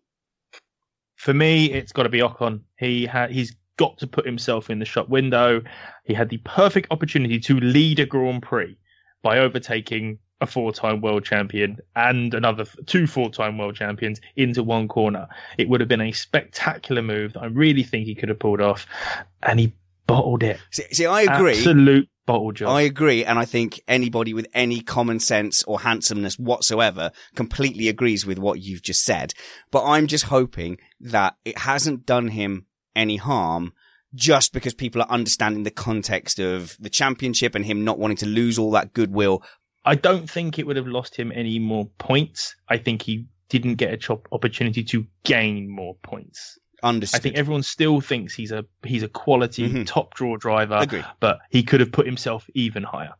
[1.15, 2.61] For me, it's got to be Ocon.
[2.77, 5.61] He had he's got to put himself in the shop window.
[6.03, 8.77] He had the perfect opportunity to lead a Grand Prix
[9.21, 15.27] by overtaking a four-time world champion and another two four-time world champions into one corner.
[15.57, 18.61] It would have been a spectacular move that I really think he could have pulled
[18.61, 18.85] off,
[19.41, 19.73] and he
[20.07, 20.59] bottled it.
[20.71, 21.57] See, see I agree.
[21.57, 22.69] Absolute bottle job.
[22.69, 28.25] I agree, and I think anybody with any common sense or handsomeness whatsoever completely agrees
[28.25, 29.33] with what you've just said.
[29.71, 32.65] But I'm just hoping that it hasn't done him
[32.95, 33.73] any harm
[34.13, 38.25] just because people are understanding the context of the championship and him not wanting to
[38.25, 39.43] lose all that goodwill.
[39.83, 42.55] I don't think it would have lost him any more points.
[42.69, 46.57] I think he didn't get a chop opportunity to gain more points.
[46.81, 47.19] Understood.
[47.19, 49.85] I think everyone still thinks he's a he's a quality Mhm.
[49.85, 51.03] top draw driver, Agree.
[51.19, 53.13] but he could have put himself even higher.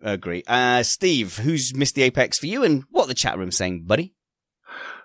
[0.00, 0.44] Agree.
[0.46, 4.14] Uh, Steve, who's missed the apex for you and what the chat room's saying, buddy?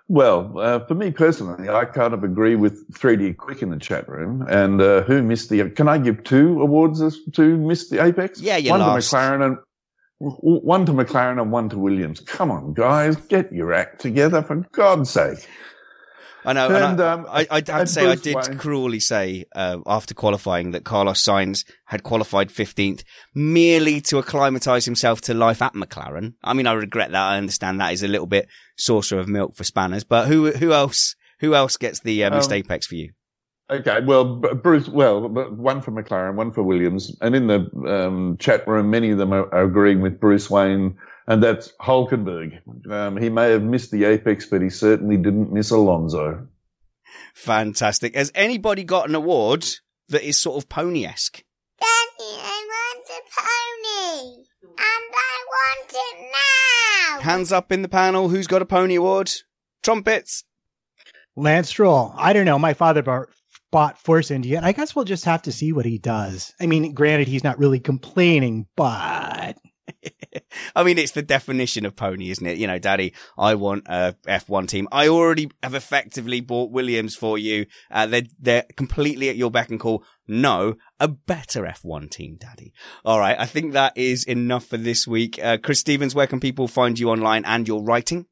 [0.08, 4.06] Well, uh, for me personally, I kind of agree with 3D Quick in the chat
[4.08, 4.44] room.
[4.48, 5.70] And uh, who missed the?
[5.70, 7.02] Can I give two awards
[7.32, 8.40] to miss the apex?
[8.40, 9.10] Yeah, you one lost.
[9.10, 9.58] to McLaren and
[10.18, 12.20] one to McLaren and one to Williams.
[12.20, 15.48] Come on, guys, get your act together for God's sake.
[16.44, 16.66] I know.
[16.66, 20.14] And, and I, um, I, I have to say, I did cruelly say uh, after
[20.14, 23.02] qualifying that Carlos Sainz had qualified 15th
[23.34, 26.34] merely to acclimatise himself to life at McLaren.
[26.42, 27.22] I mean, I regret that.
[27.22, 30.04] I understand that is a little bit saucer of milk for spanners.
[30.04, 33.12] But who who else who else gets the uh, missed Um, apex for you?
[33.70, 38.68] Okay, well, Bruce, well, one for McLaren, one for Williams, and in the um, chat
[38.68, 42.60] room, many of them are, are agreeing with Bruce Wayne, and that's Hulkenberg.
[42.90, 46.46] Um, he may have missed the apex, but he certainly didn't miss Alonso.
[47.34, 48.14] Fantastic.
[48.14, 49.66] Has anybody got an award
[50.08, 51.42] that is sort of pony esque?
[51.80, 54.44] Daddy, I want a pony.
[54.62, 57.20] And I want it now.
[57.20, 58.28] Hands up in the panel.
[58.28, 59.32] Who's got a pony award?
[59.82, 60.44] Trumpets.
[61.36, 62.12] Lance Stroll.
[62.16, 62.58] I don't know.
[62.58, 63.28] My father bought,
[63.72, 66.54] bought Force India, and I guess we'll just have to see what he does.
[66.60, 69.58] I mean, granted, he's not really complaining, but
[70.76, 72.58] I mean, it's the definition of pony, isn't it?
[72.58, 74.88] You know, daddy, I want a F1 team.
[74.90, 77.66] I already have effectively bought Williams for you.
[77.90, 80.04] Uh, they're, they're completely at your beck and call.
[80.26, 82.72] No, a better F1 team, daddy.
[83.04, 83.38] All right.
[83.38, 85.38] I think that is enough for this week.
[85.42, 88.26] Uh, Chris Stevens, where can people find you online and your writing?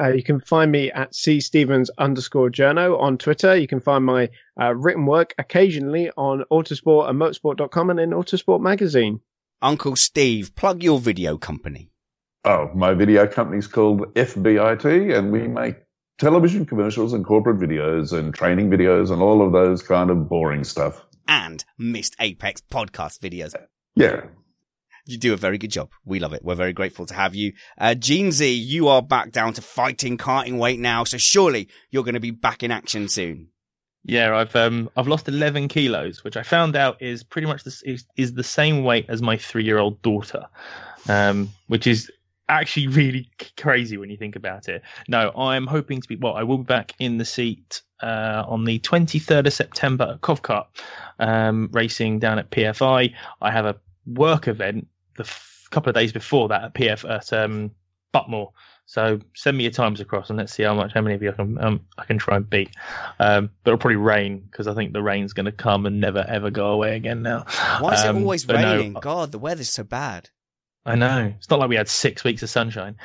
[0.00, 3.56] Uh, you can find me at C Stevens underscore journo on Twitter.
[3.56, 4.30] You can find my
[4.60, 9.20] uh, written work occasionally on Autosport and Motorsport.com and in Autosport magazine.
[9.60, 11.90] Uncle Steve, plug your video company.
[12.44, 15.74] Oh, my video company's called FBIT, and we make
[16.18, 20.62] television commercials and corporate videos and training videos and all of those kind of boring
[20.62, 21.04] stuff.
[21.26, 23.52] And Missed Apex podcast videos.
[23.96, 24.26] Yeah.
[25.06, 25.90] You do a very good job.
[26.04, 26.44] We love it.
[26.44, 27.52] We're very grateful to have you.
[27.76, 32.14] Uh, Jeansy, you are back down to fighting karting weight now, so surely you're going
[32.14, 33.48] to be back in action soon.
[34.08, 37.82] Yeah, I've um I've lost 11 kilos, which I found out is pretty much the,
[37.84, 40.46] is, is the same weight as my three year old daughter,
[41.10, 42.10] um, which is
[42.48, 43.28] actually really
[43.58, 44.80] crazy when you think about it.
[45.08, 46.34] No, I'm hoping to be well.
[46.34, 50.66] I will be back in the seat uh, on the 23rd of September at Covcart,
[51.18, 53.14] um, racing down at PFI.
[53.42, 53.76] I have a
[54.06, 57.72] work event the f- couple of days before that at PF at um,
[58.14, 58.52] Buckmore.
[58.90, 61.28] So send me your times across and let's see how much how many of you
[61.28, 62.70] I can um, I can try and beat.
[63.20, 66.24] Um, but it'll probably rain because I think the rain's going to come and never
[66.26, 67.44] ever go away again now.
[67.80, 68.94] Why is Um, it always but no, raining?
[68.94, 70.30] God, the weather's so bad.
[70.88, 71.34] I know.
[71.36, 72.96] It's not like we had six weeks of sunshine.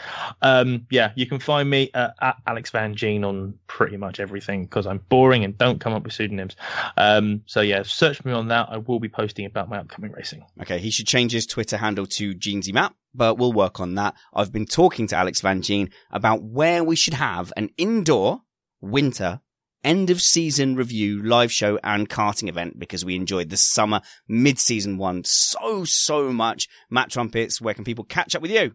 [0.42, 4.64] Um, yeah, you can find me uh, at Alex Van Gene on pretty much everything
[4.64, 6.56] because I'm boring and don't come up with pseudonyms.
[6.96, 8.70] Um, so yeah, search me on that.
[8.72, 10.46] I will be posting about my upcoming racing.
[10.62, 14.16] Okay, he should change his Twitter handle to Jeansy Map, but we'll work on that.
[14.34, 18.44] I've been talking to Alex Van Gene about where we should have an indoor
[18.80, 19.42] winter
[19.84, 24.60] end of season review live show and karting event because we enjoyed the summer mid
[24.60, 26.68] season one so, so much.
[26.90, 28.74] Matt Trumpets, where can people catch up with you?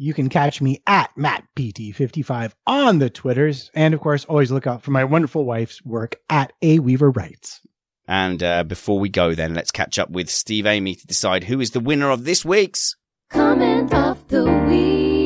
[0.00, 3.70] you can catch me at MattPT55 on the Twitters.
[3.74, 7.60] And of course, always look out for my wonderful wife's work at A Weaver Writes.
[8.08, 11.60] And uh, before we go, then let's catch up with Steve Amy to decide who
[11.60, 12.96] is the winner of this week's
[13.28, 15.19] comment of the week.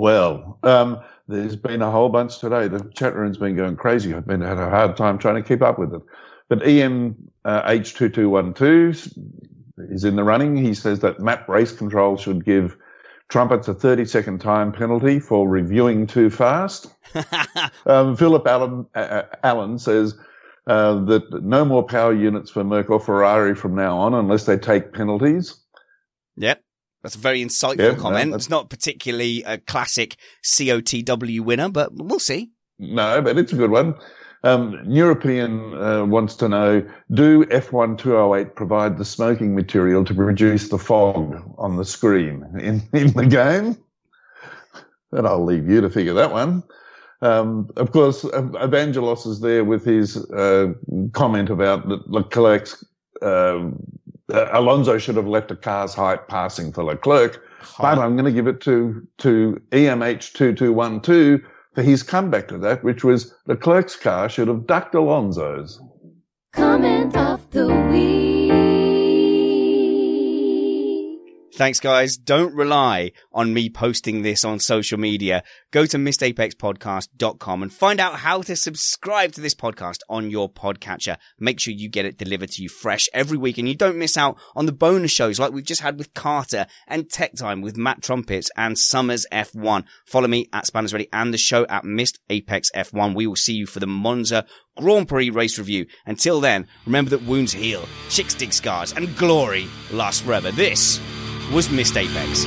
[0.00, 2.68] Well, um, there's been a whole bunch today.
[2.68, 4.14] The chat room's been going crazy.
[4.14, 6.00] I've been had a hard time trying to keep up with it.
[6.48, 9.12] But EM uh, H2212
[9.90, 10.56] is in the running.
[10.56, 12.78] He says that map race control should give
[13.28, 16.86] trumpets a 30 second time penalty for reviewing too fast.
[17.84, 20.14] um, Philip Allen, uh, Allen says
[20.66, 24.56] uh, that no more power units for Merc or Ferrari from now on unless they
[24.56, 25.60] take penalties.
[26.38, 26.64] Yep.
[27.02, 28.34] That's a very insightful Yeah, comment.
[28.34, 32.50] it's not particularly a classic COTW winner, but we'll see.
[32.78, 33.94] No, but it's a good one.
[34.42, 40.68] Um, European uh, wants to know, do F1 208 provide the smoking material to produce
[40.68, 43.76] the fog on the screen in, in the game?
[45.12, 46.62] And I'll leave you to figure that one.
[47.22, 50.72] Um, of course, Evangelos is there with his uh,
[51.12, 52.82] comment about the Leclerc's
[53.20, 53.68] uh,
[54.32, 57.42] uh, Alonso should have left a car's height passing for Leclerc,
[57.78, 61.42] but I'm going to give it to to EMH two two one two
[61.74, 65.80] for his comeback to that, which was Leclerc's car should have ducked Alonso's.
[66.52, 68.29] Comment of the week.
[71.60, 72.16] Thanks, guys.
[72.16, 75.42] Don't rely on me posting this on social media.
[75.72, 81.18] Go to missedapexpodcast.com and find out how to subscribe to this podcast on your podcatcher.
[81.38, 84.16] Make sure you get it delivered to you fresh every week and you don't miss
[84.16, 87.76] out on the bonus shows like we've just had with Carter and Tech Time with
[87.76, 89.84] Matt Trumpets and Summers F1.
[90.06, 93.14] Follow me at Spanners Ready and the show at Missed Apex F1.
[93.14, 94.46] We will see you for the Monza
[94.78, 95.84] Grand Prix race review.
[96.06, 100.50] Until then, remember that wounds heal, chicks dig scars, and glory lasts forever.
[100.52, 100.98] This
[101.52, 102.46] was Missed Apex.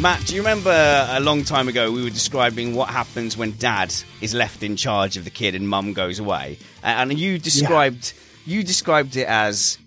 [0.00, 0.70] Matt, do you remember
[1.10, 3.92] a long time ago we were describing what happens when dad
[4.22, 6.58] is left in charge of the kid and mum goes away?
[6.82, 8.14] And you described
[8.46, 9.78] you described it as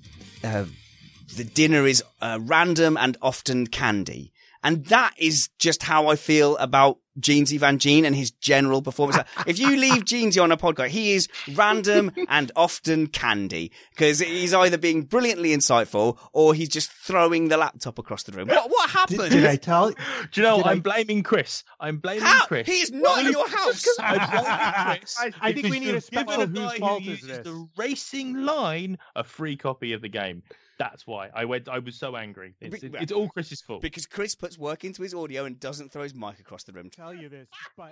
[0.43, 0.65] uh,
[1.35, 4.31] the dinner is uh, random and often candy.
[4.63, 9.21] And that is just how I feel about Jeansy Van Gene and his general performance.
[9.45, 14.53] if you leave Jeansy on a podcast, he is random and often candy because he's
[14.53, 18.47] either being brilliantly insightful or he's just throwing the laptop across the room.
[18.47, 19.29] What, what happened?
[19.31, 19.89] Did I tell?
[20.31, 20.57] Do you know?
[20.57, 21.63] Did I'm I- blaming Chris.
[21.79, 22.45] I'm blaming How?
[22.45, 22.67] Chris.
[22.67, 23.85] He is not in your house.
[23.99, 25.17] I'm blaming Chris.
[25.19, 27.21] I- I think we need a you've given special a whose guy fault who is
[27.21, 27.45] uses this?
[27.45, 30.43] the racing line a free copy of the game.
[30.79, 31.69] That's why I went.
[31.69, 32.55] I was so angry.
[32.59, 33.81] It's, Be- it's all Chris's fault.
[33.81, 36.89] Because Chris puts work into his audio and doesn't throw his mic across the room.
[36.89, 37.47] tell you this,
[37.77, 37.91] but